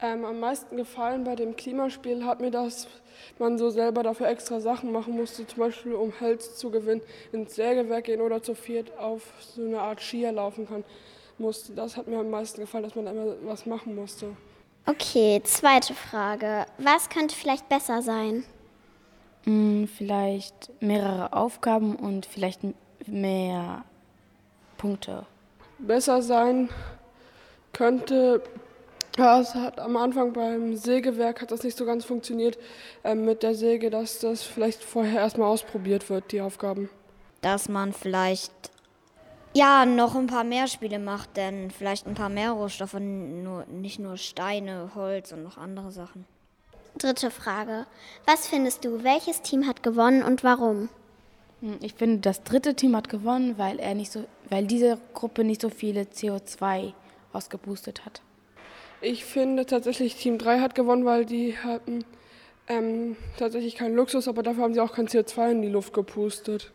Ähm, 0.00 0.24
am 0.24 0.40
meisten 0.40 0.76
gefallen 0.76 1.24
bei 1.24 1.36
dem 1.36 1.54
Klimaspiel 1.54 2.24
hat 2.24 2.40
mir, 2.40 2.50
dass 2.50 2.88
man 3.38 3.56
so 3.56 3.70
selber 3.70 4.02
dafür 4.02 4.28
extra 4.28 4.60
Sachen 4.60 4.90
machen 4.90 5.16
musste, 5.16 5.46
zum 5.46 5.60
Beispiel 5.60 5.94
um 5.94 6.12
Holz 6.20 6.56
zu 6.56 6.70
gewinnen, 6.70 7.02
ins 7.32 7.54
Sägewerk 7.54 8.04
gehen 8.04 8.20
oder 8.20 8.42
zu 8.42 8.54
viert 8.54 8.98
auf 8.98 9.22
so 9.54 9.62
eine 9.62 9.80
Art 9.80 10.00
Skier 10.00 10.32
laufen 10.32 10.68
kann 10.68 10.84
musste. 11.38 11.72
Das 11.74 11.96
hat 11.96 12.06
mir 12.06 12.18
am 12.18 12.30
meisten 12.30 12.60
gefallen, 12.60 12.84
dass 12.84 12.94
man 12.94 13.06
immer 13.06 13.34
was 13.44 13.66
machen 13.66 13.94
musste. 13.94 14.36
Okay, 14.86 15.40
zweite 15.44 15.94
Frage. 15.94 16.66
Was 16.78 17.08
könnte 17.08 17.36
vielleicht 17.36 17.68
besser 17.68 18.02
sein? 18.02 18.44
Hm, 19.44 19.88
vielleicht 19.88 20.70
mehrere 20.80 21.32
Aufgaben 21.32 21.96
und 21.96 22.26
vielleicht 22.26 22.60
mehr 23.06 23.84
Punkte. 24.78 25.26
Besser 25.78 26.22
sein 26.22 26.68
könnte, 27.72 28.42
ja, 29.16 29.40
es 29.40 29.54
hat 29.54 29.78
am 29.78 29.96
Anfang 29.96 30.32
beim 30.32 30.76
Sägewerk 30.76 31.42
hat 31.42 31.50
das 31.50 31.62
nicht 31.64 31.76
so 31.76 31.84
ganz 31.84 32.04
funktioniert 32.04 32.58
äh, 33.04 33.14
mit 33.14 33.42
der 33.42 33.54
Säge, 33.54 33.90
dass 33.90 34.20
das 34.20 34.42
vielleicht 34.42 34.82
vorher 34.82 35.20
erstmal 35.20 35.48
ausprobiert 35.48 36.08
wird, 36.08 36.32
die 36.32 36.40
Aufgaben. 36.40 36.88
Dass 37.40 37.68
man 37.68 37.92
vielleicht 37.92 38.72
ja, 39.54 39.84
noch 39.84 40.14
ein 40.14 40.28
paar 40.28 40.44
mehr 40.44 40.66
Spiele 40.66 40.98
macht, 40.98 41.36
denn 41.36 41.70
vielleicht 41.70 42.06
ein 42.06 42.14
paar 42.14 42.30
mehr 42.30 42.52
Rohstoffe, 42.52 42.94
nur, 42.94 43.66
nicht 43.66 43.98
nur 43.98 44.16
Steine, 44.16 44.92
Holz 44.94 45.32
und 45.32 45.42
noch 45.42 45.58
andere 45.58 45.92
Sachen. 45.92 46.24
Dritte 46.98 47.30
Frage. 47.30 47.86
Was 48.26 48.46
findest 48.46 48.84
du, 48.84 49.02
welches 49.02 49.42
Team 49.42 49.66
hat 49.66 49.82
gewonnen 49.82 50.22
und 50.22 50.44
warum? 50.44 50.88
Hm, 51.60 51.78
ich 51.80 51.94
finde, 51.94 52.18
das 52.18 52.42
dritte 52.42 52.74
Team 52.74 52.94
hat 52.96 53.08
gewonnen, 53.08 53.56
weil, 53.56 53.78
er 53.78 53.94
nicht 53.94 54.12
so, 54.12 54.24
weil 54.50 54.66
diese 54.66 54.98
Gruppe 55.14 55.44
nicht 55.44 55.60
so 55.62 55.70
viele 55.70 56.02
CO2 56.02 56.92
ausgeboostet 57.32 58.04
hat. 58.04 58.20
Ich 59.00 59.24
finde 59.24 59.66
tatsächlich, 59.66 60.16
Team 60.16 60.38
3 60.38 60.60
hat 60.60 60.74
gewonnen, 60.74 61.04
weil 61.04 61.24
die 61.24 61.58
hatten 61.58 62.04
ähm, 62.68 63.16
tatsächlich 63.36 63.74
keinen 63.74 63.96
Luxus, 63.96 64.28
aber 64.28 64.42
dafür 64.42 64.64
haben 64.64 64.74
sie 64.74 64.80
auch 64.80 64.92
kein 64.92 65.08
CO2 65.08 65.50
in 65.50 65.62
die 65.62 65.68
Luft 65.68 65.92
gepustet. 65.92 66.72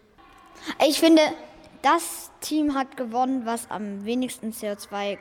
Ich 0.85 0.99
finde, 0.99 1.21
das 1.81 2.31
Team 2.41 2.73
hat 2.73 2.97
gewonnen, 2.97 3.45
was 3.45 3.69
am 3.69 4.03
wenigsten 4.03 4.51
CO2 4.51 5.17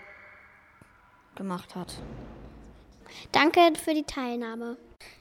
gemacht 1.37 1.77
hat. 1.77 1.95
Danke 3.33 3.61
für 3.83 3.95
die 3.95 4.05
Teilnahme. 4.05 4.77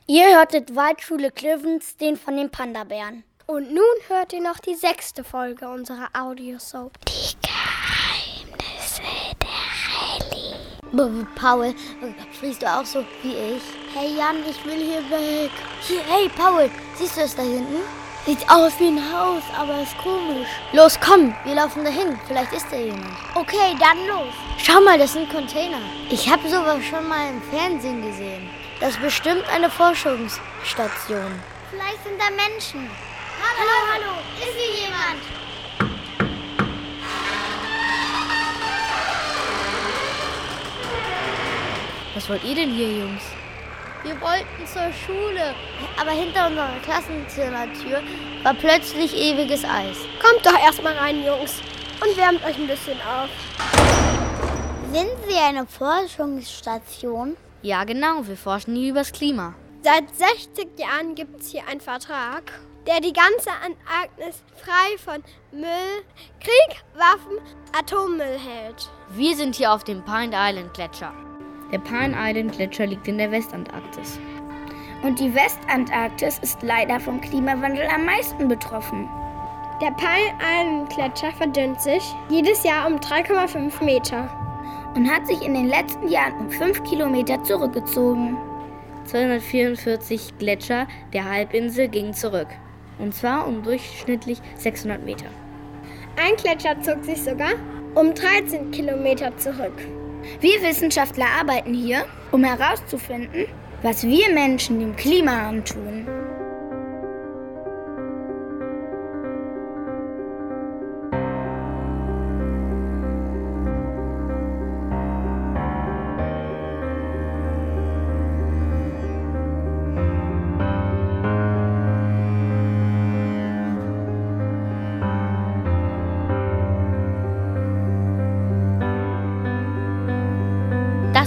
Ihr 0.08 0.38
hörtet 0.38 0.76
Waldschule 0.76 1.32
Klövens, 1.32 1.98
den 1.98 2.16
von 2.16 2.38
den 2.38 2.50
Panda-Bären. 2.50 3.24
Und 3.48 3.74
nun 3.74 3.84
hört 4.08 4.34
ihr 4.34 4.42
noch 4.42 4.60
die 4.60 4.76
sechste 4.76 5.24
Folge 5.24 5.68
unserer 5.70 6.10
Audiosoap. 6.14 6.94
Die 7.06 7.36
Geheimnisse 7.42 9.02
der 9.42 10.94
Rallye. 10.94 11.26
Paul, 11.36 11.76
sprichst 12.36 12.62
du 12.62 12.66
auch 12.68 12.86
so 12.86 13.04
wie 13.22 13.34
ich? 13.34 13.64
Hey 13.94 14.16
Jan, 14.18 14.38
ich 14.50 14.66
will 14.66 14.82
hier 14.84 15.02
weg. 15.10 15.52
Hier, 15.82 16.02
hey 16.08 16.30
Paul, 16.36 16.70
siehst 16.96 17.18
du 17.18 17.22
es 17.22 17.36
da 17.36 17.44
hinten? 17.44 17.82
Sieht 18.26 18.50
aus 18.50 18.80
wie 18.80 18.88
ein 18.88 19.14
Haus, 19.14 19.44
aber 19.56 19.84
ist 19.84 19.96
komisch. 20.00 20.48
Los, 20.74 21.00
komm, 21.00 21.36
wir 21.44 21.54
laufen 21.54 21.84
dahin. 21.84 22.20
Vielleicht 22.28 22.54
ist 22.54 22.66
da 22.72 22.76
jemand. 22.76 23.16
Okay, 23.36 23.76
dann 23.80 24.08
los. 24.08 24.34
Schau 24.58 24.82
mal, 24.82 24.98
das 24.98 25.14
sind 25.14 25.30
Container. 25.30 25.78
Ich 26.10 26.28
habe 26.28 26.50
sowas 26.50 26.84
schon 26.84 27.08
mal 27.08 27.30
im 27.30 27.42
Fernsehen 27.52 28.02
gesehen. 28.02 28.50
Das 28.80 28.96
ist 28.96 29.02
bestimmt 29.04 29.44
eine 29.54 29.70
Forschungsstation. 29.70 31.40
Vielleicht 31.70 32.04
sind 32.04 32.20
da 32.20 32.32
Menschen. 32.32 32.90
Hallo, 33.40 33.70
hallo, 33.94 34.06
hallo. 34.08 34.22
ist 34.40 34.58
hier 34.58 34.86
jemand? 34.86 35.22
Was 42.16 42.28
wollt 42.28 42.44
ihr 42.44 42.56
denn 42.56 42.72
hier, 42.72 42.90
Jungs? 42.90 43.35
Wir 44.06 44.22
wollten 44.22 44.68
zur 44.72 44.94
Schule, 44.94 45.56
aber 46.00 46.12
hinter 46.12 46.46
unserer 46.46 46.78
Klassenzimmertür 46.84 48.04
war 48.44 48.54
plötzlich 48.54 49.18
ewiges 49.18 49.65
Eis. 49.65 49.98
Kommt 50.22 50.46
doch 50.46 50.63
erstmal 50.63 50.94
rein, 50.94 51.26
Jungs, 51.26 51.60
und 52.04 52.15
wärmt 52.15 52.46
euch 52.46 52.56
ein 52.56 52.68
bisschen 52.68 53.00
auf. 53.02 53.30
Sind 54.94 55.10
Sie 55.28 55.38
eine 55.39 55.65
Forschungsstation? 55.65 57.36
Ja, 57.63 57.84
genau. 57.84 58.28
Wir 58.28 58.38
forschen 58.38 58.76
hier 58.76 58.91
übers 58.91 59.12
Klima. 59.12 59.56
Seit 59.82 60.04
60 60.15 60.78
Jahren 60.78 61.15
gibt 61.15 61.41
es 61.41 61.50
hier 61.50 61.68
einen 61.68 61.82
Vertrag, 61.82 62.44
der 62.86 63.00
die 63.00 63.12
ganze 63.12 63.50
Antarktis 63.50 64.44
frei 64.63 64.98
von 65.04 65.24
Müll, 65.52 66.04
Krieg, 66.39 66.84
Waffen, 66.94 67.39
Atommüll 67.76 68.38
hält. 68.38 68.88
Wir 69.10 69.36
sind 69.36 69.56
hier 69.56 69.74
auf 69.74 69.84
dem 69.84 70.06
Pine 70.06 70.36
Island 70.36 70.76
Gletscher. 70.76 71.12
Der 71.71 71.80
Pine 71.80 72.15
Island 72.15 72.51
Gletscher 72.51 72.86
liegt 72.86 73.08
in 73.08 73.17
der 73.17 73.32
Westantarktis. 73.32 74.19
Und 75.04 75.19
die 75.19 75.34
Westantarktis 75.34 76.39
ist 76.39 76.62
leider 76.62 76.99
vom 76.99 77.19
Klimawandel 77.21 77.88
am 77.93 78.06
meisten 78.06 78.47
betroffen. 78.47 79.10
Der 79.82 79.91
Pine 79.91 80.34
Island 80.39 80.89
Gletscher 80.91 81.32
verdünnt 81.32 81.82
sich 81.82 82.04
jedes 82.30 82.63
Jahr 82.63 82.88
um 82.88 82.97
3,5 82.97 83.84
Meter 83.84 84.30
und 84.95 85.10
hat 85.10 85.28
sich 85.28 85.41
in 85.41 85.54
den 85.54 85.67
letzten 85.67 86.08
Jahren 86.08 86.39
um 86.39 86.49
5 86.49 86.84
Kilometer 86.84 87.43
zurückgezogen. 87.43 88.38
244 89.06 90.38
Gletscher 90.39 90.88
der 91.13 91.25
Halbinsel 91.25 91.88
gingen 91.88 92.13
zurück. 92.13 92.47
Und 92.99 93.13
zwar 93.13 93.47
um 93.47 93.63
durchschnittlich 93.63 94.39
600 94.56 95.04
Meter. 95.04 95.28
Ein 96.15 96.36
Gletscher 96.38 96.80
zog 96.82 97.04
sich 97.04 97.21
sogar 97.21 97.54
um 97.95 98.13
13 98.13 98.71
Kilometer 98.71 99.36
zurück. 99.38 99.73
Wir 100.40 100.62
Wissenschaftler 100.62 101.28
arbeiten 101.40 101.74
hier, 101.74 102.06
um 102.32 102.44
herauszufinden, 102.44 103.46
was 103.82 104.04
wir 104.04 104.34
Menschen 104.34 104.80
dem 104.80 104.96
Klima 104.96 105.50
antun. 105.50 106.08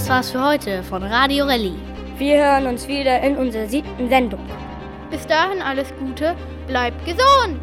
Das 0.08 0.14
war's 0.14 0.30
für 0.30 0.42
heute 0.42 0.82
von 0.84 1.02
Radio 1.02 1.44
Rallye. 1.44 1.74
Wir 2.16 2.38
hören 2.42 2.66
uns 2.66 2.88
wieder 2.88 3.20
in 3.20 3.36
unserer 3.36 3.66
siebten 3.66 4.08
Sendung. 4.08 4.40
Bis 5.10 5.26
dahin 5.26 5.60
alles 5.60 5.92
Gute, 5.98 6.34
bleibt 6.66 7.04
gesund! 7.04 7.60